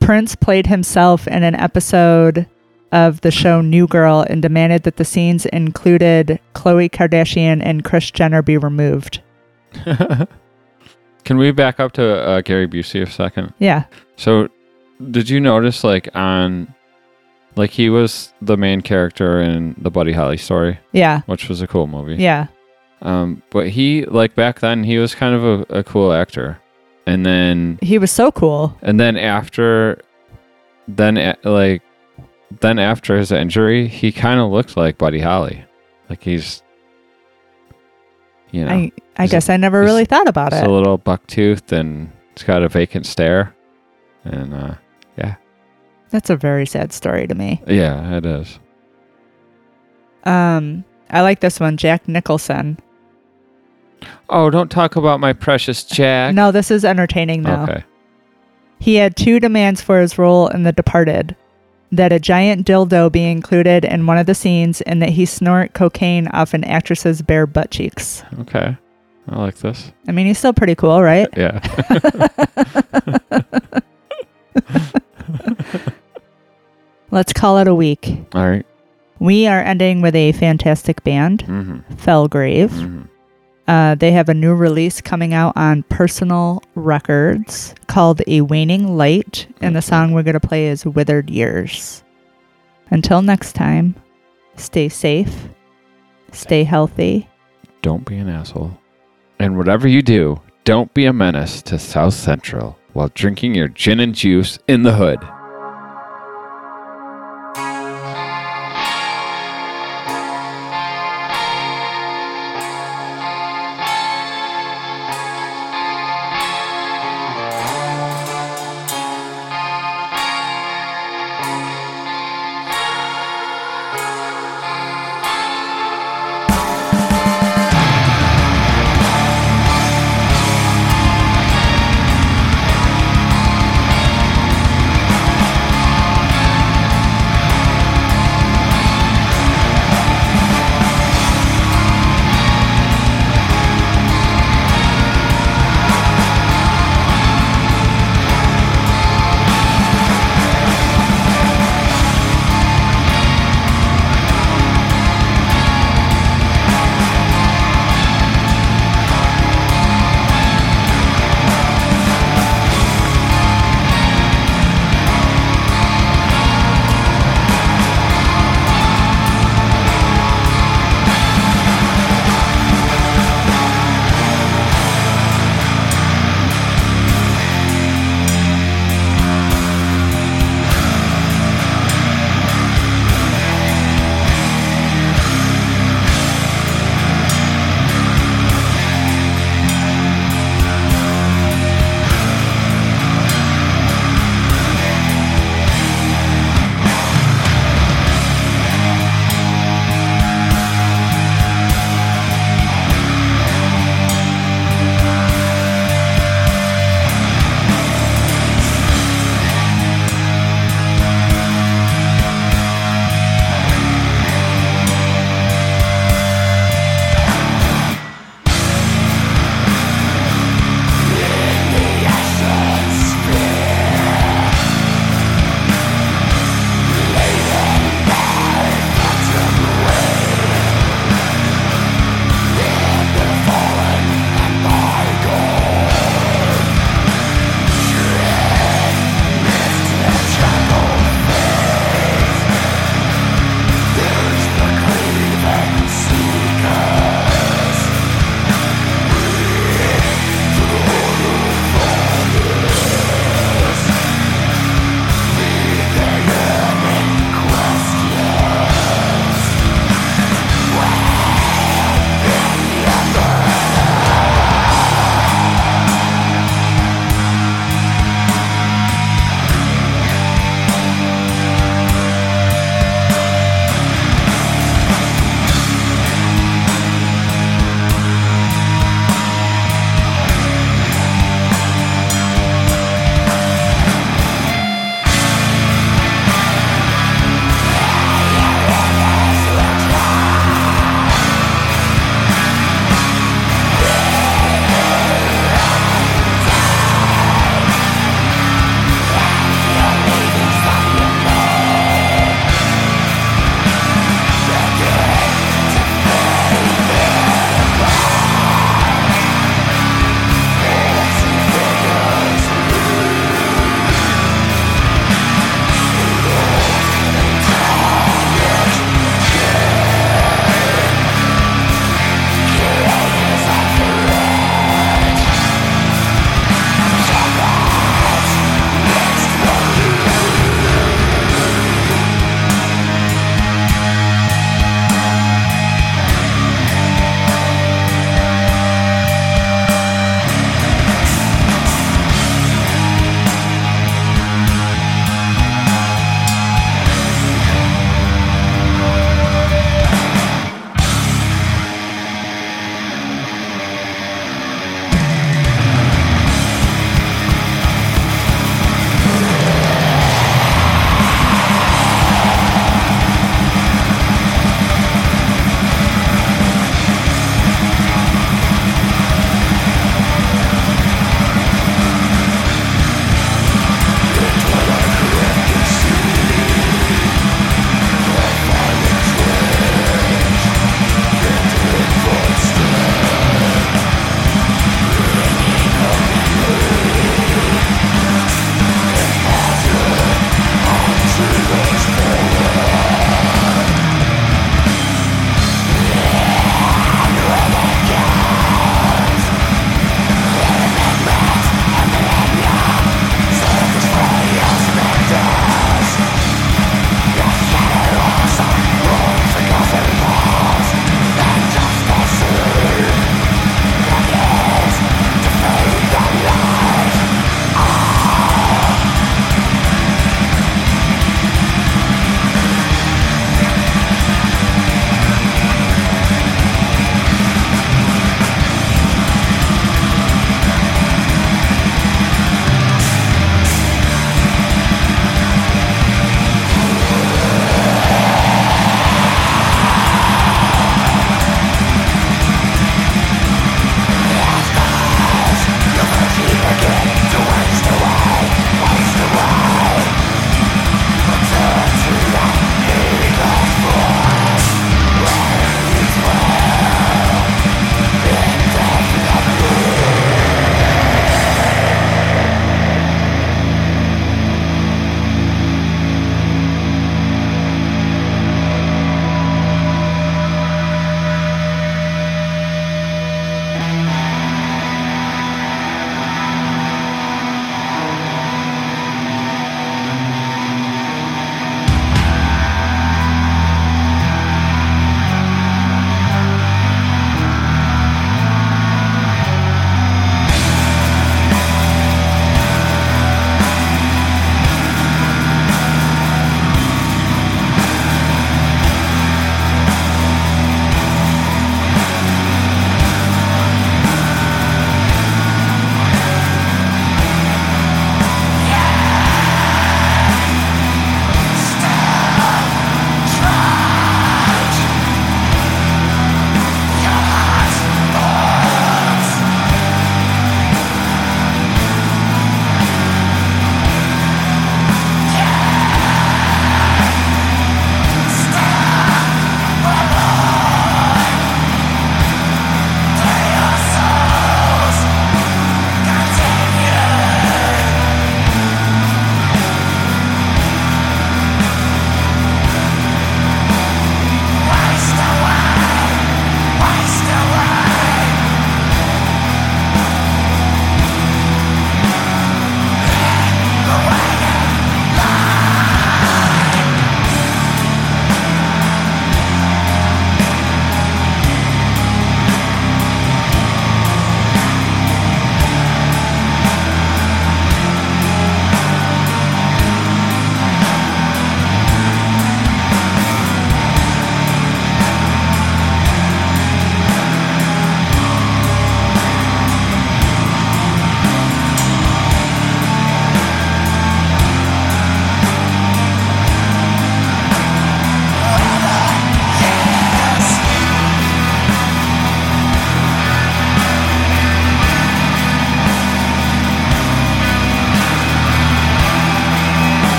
Prince 0.00 0.34
played 0.34 0.66
himself 0.66 1.28
in 1.28 1.42
an 1.42 1.54
episode 1.54 2.46
of 2.92 3.20
the 3.20 3.30
show 3.30 3.60
New 3.60 3.86
Girl 3.86 4.24
and 4.28 4.42
demanded 4.42 4.82
that 4.84 4.96
the 4.96 5.04
scenes 5.04 5.46
included 5.46 6.40
Khloe 6.54 6.90
Kardashian 6.90 7.60
and 7.62 7.84
Kris 7.84 8.10
Jenner 8.10 8.42
be 8.42 8.56
removed. 8.56 9.20
Can 11.24 11.36
we 11.36 11.52
back 11.52 11.78
up 11.78 11.92
to 11.92 12.22
uh, 12.22 12.40
Gary 12.40 12.66
Busey 12.66 13.02
a 13.02 13.10
second? 13.10 13.52
Yeah. 13.58 13.84
So, 14.16 14.48
did 15.10 15.28
you 15.28 15.38
notice, 15.38 15.84
like, 15.84 16.08
on, 16.14 16.74
like, 17.56 17.70
he 17.70 17.90
was 17.90 18.32
the 18.40 18.56
main 18.56 18.80
character 18.80 19.40
in 19.40 19.74
the 19.78 19.90
Buddy 19.90 20.12
Holly 20.12 20.36
story, 20.36 20.78
Yeah. 20.92 21.22
which 21.26 21.48
was 21.48 21.60
a 21.62 21.66
cool 21.66 21.86
movie. 21.86 22.16
Yeah. 22.16 22.46
Um, 23.02 23.42
but 23.50 23.68
he, 23.70 24.04
like, 24.06 24.34
back 24.34 24.60
then, 24.60 24.84
he 24.84 24.98
was 24.98 25.14
kind 25.14 25.34
of 25.34 25.44
a, 25.70 25.78
a 25.78 25.82
cool 25.84 26.12
actor, 26.12 26.58
and 27.06 27.24
then, 27.24 27.78
He 27.82 27.98
was 27.98 28.10
so 28.10 28.30
cool. 28.30 28.76
and 28.82 29.00
then 29.00 29.16
after, 29.16 29.98
then 30.86 31.16
a- 31.16 31.36
like, 31.44 31.82
then 32.60 32.78
after 32.78 33.16
his 33.16 33.32
injury, 33.32 33.88
he 33.88 34.12
kind 34.12 34.38
of 34.40 34.50
looked 34.50 34.76
like 34.76 34.98
Buddy 34.98 35.20
Holly, 35.20 35.64
like 36.10 36.22
he's, 36.22 36.62
you 38.50 38.64
know, 38.64 38.70
I 38.70 38.92
I 39.16 39.22
He's- 39.22 39.30
guess 39.30 39.48
I 39.48 39.56
never 39.56 39.80
he's- 39.82 39.90
really 39.92 40.04
thought 40.04 40.28
about 40.28 40.52
It's 40.52 40.62
it. 40.62 40.66
a 40.66 40.70
little 40.70 40.98
buck 40.98 41.26
toothed 41.26 41.72
and 41.72 42.10
it's 42.32 42.42
got 42.42 42.62
a 42.62 42.68
vacant 42.68 43.06
stare. 43.06 43.54
And 44.24 44.52
uh, 44.52 44.74
That's 46.10 46.30
a 46.30 46.36
very 46.36 46.66
sad 46.66 46.92
story 46.92 47.26
to 47.26 47.34
me. 47.34 47.62
yeah, 47.66 48.16
it 48.16 48.26
is. 48.26 48.58
Um, 50.24 50.84
I 51.08 51.22
like 51.22 51.40
this 51.40 51.60
one, 51.60 51.76
Jack 51.76 52.06
Nicholson. 52.08 52.78
Oh, 54.28 54.50
don't 54.50 54.70
talk 54.70 54.96
about 54.96 55.20
my 55.20 55.32
precious 55.32 55.84
Jack. 55.84 56.34
No, 56.34 56.52
this 56.52 56.70
is 56.70 56.84
entertaining 56.84 57.42
though. 57.42 57.62
Okay. 57.62 57.84
He 58.78 58.96
had 58.96 59.16
two 59.16 59.40
demands 59.40 59.80
for 59.82 60.00
his 60.00 60.18
role 60.18 60.48
in 60.48 60.62
The 60.62 60.72
Departed. 60.72 61.36
that 61.92 62.12
a 62.12 62.20
giant 62.20 62.64
dildo 62.66 63.10
be 63.10 63.24
included 63.24 63.84
in 63.84 64.06
one 64.06 64.16
of 64.16 64.26
the 64.26 64.34
scenes 64.34 64.80
and 64.82 65.02
that 65.02 65.08
he 65.10 65.26
snort 65.26 65.74
cocaine 65.74 66.28
off 66.28 66.54
an 66.54 66.62
actress's 66.64 67.20
bare 67.20 67.46
butt 67.48 67.70
cheeks. 67.72 68.22
Okay. 68.38 68.76
I 69.28 69.38
like 69.38 69.56
this. 69.56 69.90
I 70.08 70.12
mean, 70.12 70.26
he's 70.26 70.38
still 70.38 70.52
pretty 70.52 70.76
cool, 70.76 71.02
right? 71.02 71.28
Yeah. 71.36 71.60
Let's 77.10 77.32
call 77.32 77.58
it 77.58 77.68
a 77.68 77.74
week. 77.74 78.08
All 78.34 78.48
right. 78.48 78.66
We 79.18 79.46
are 79.46 79.60
ending 79.60 80.00
with 80.00 80.14
a 80.14 80.32
fantastic 80.32 81.02
band, 81.04 81.44
Mm-hmm. 81.44 81.94
Felgrave. 81.94 82.70
Mm-hmm. 82.70 83.02
Uh, 83.68 83.94
they 83.94 84.10
have 84.12 84.28
a 84.28 84.34
new 84.34 84.54
release 84.54 85.00
coming 85.00 85.32
out 85.34 85.52
on 85.56 85.82
Personal 85.84 86.62
Records 86.74 87.74
called 87.86 88.20
A 88.26 88.40
Waning 88.40 88.96
Light, 88.96 89.46
and 89.60 89.76
the 89.76 89.82
song 89.82 90.12
we're 90.12 90.24
going 90.24 90.38
to 90.40 90.40
play 90.40 90.66
is 90.66 90.84
Withered 90.84 91.30
Years. 91.30 92.02
Until 92.90 93.22
next 93.22 93.52
time, 93.52 93.94
stay 94.56 94.88
safe, 94.88 95.48
stay 96.32 96.64
healthy. 96.64 97.28
Don't 97.82 98.04
be 98.04 98.16
an 98.16 98.28
asshole. 98.28 98.76
And 99.38 99.56
whatever 99.56 99.86
you 99.86 100.02
do, 100.02 100.40
don't 100.64 100.92
be 100.92 101.04
a 101.06 101.12
menace 101.12 101.62
to 101.62 101.78
South 101.78 102.14
Central 102.14 102.76
while 102.92 103.10
drinking 103.14 103.54
your 103.54 103.68
gin 103.68 104.00
and 104.00 104.14
juice 104.14 104.58
in 104.66 104.82
the 104.82 104.94
hood. 104.94 105.20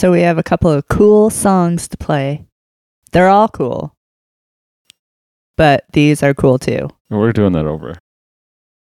So 0.00 0.10
we 0.10 0.22
have 0.22 0.38
a 0.38 0.42
couple 0.42 0.70
of 0.70 0.88
cool 0.88 1.28
songs 1.28 1.86
to 1.88 1.98
play. 1.98 2.46
They're 3.12 3.28
all 3.28 3.48
cool. 3.48 3.94
But 5.58 5.84
these 5.92 6.22
are 6.22 6.32
cool 6.32 6.58
too. 6.58 6.88
We're 7.10 7.34
doing 7.34 7.52
that 7.52 7.66
over. 7.66 7.98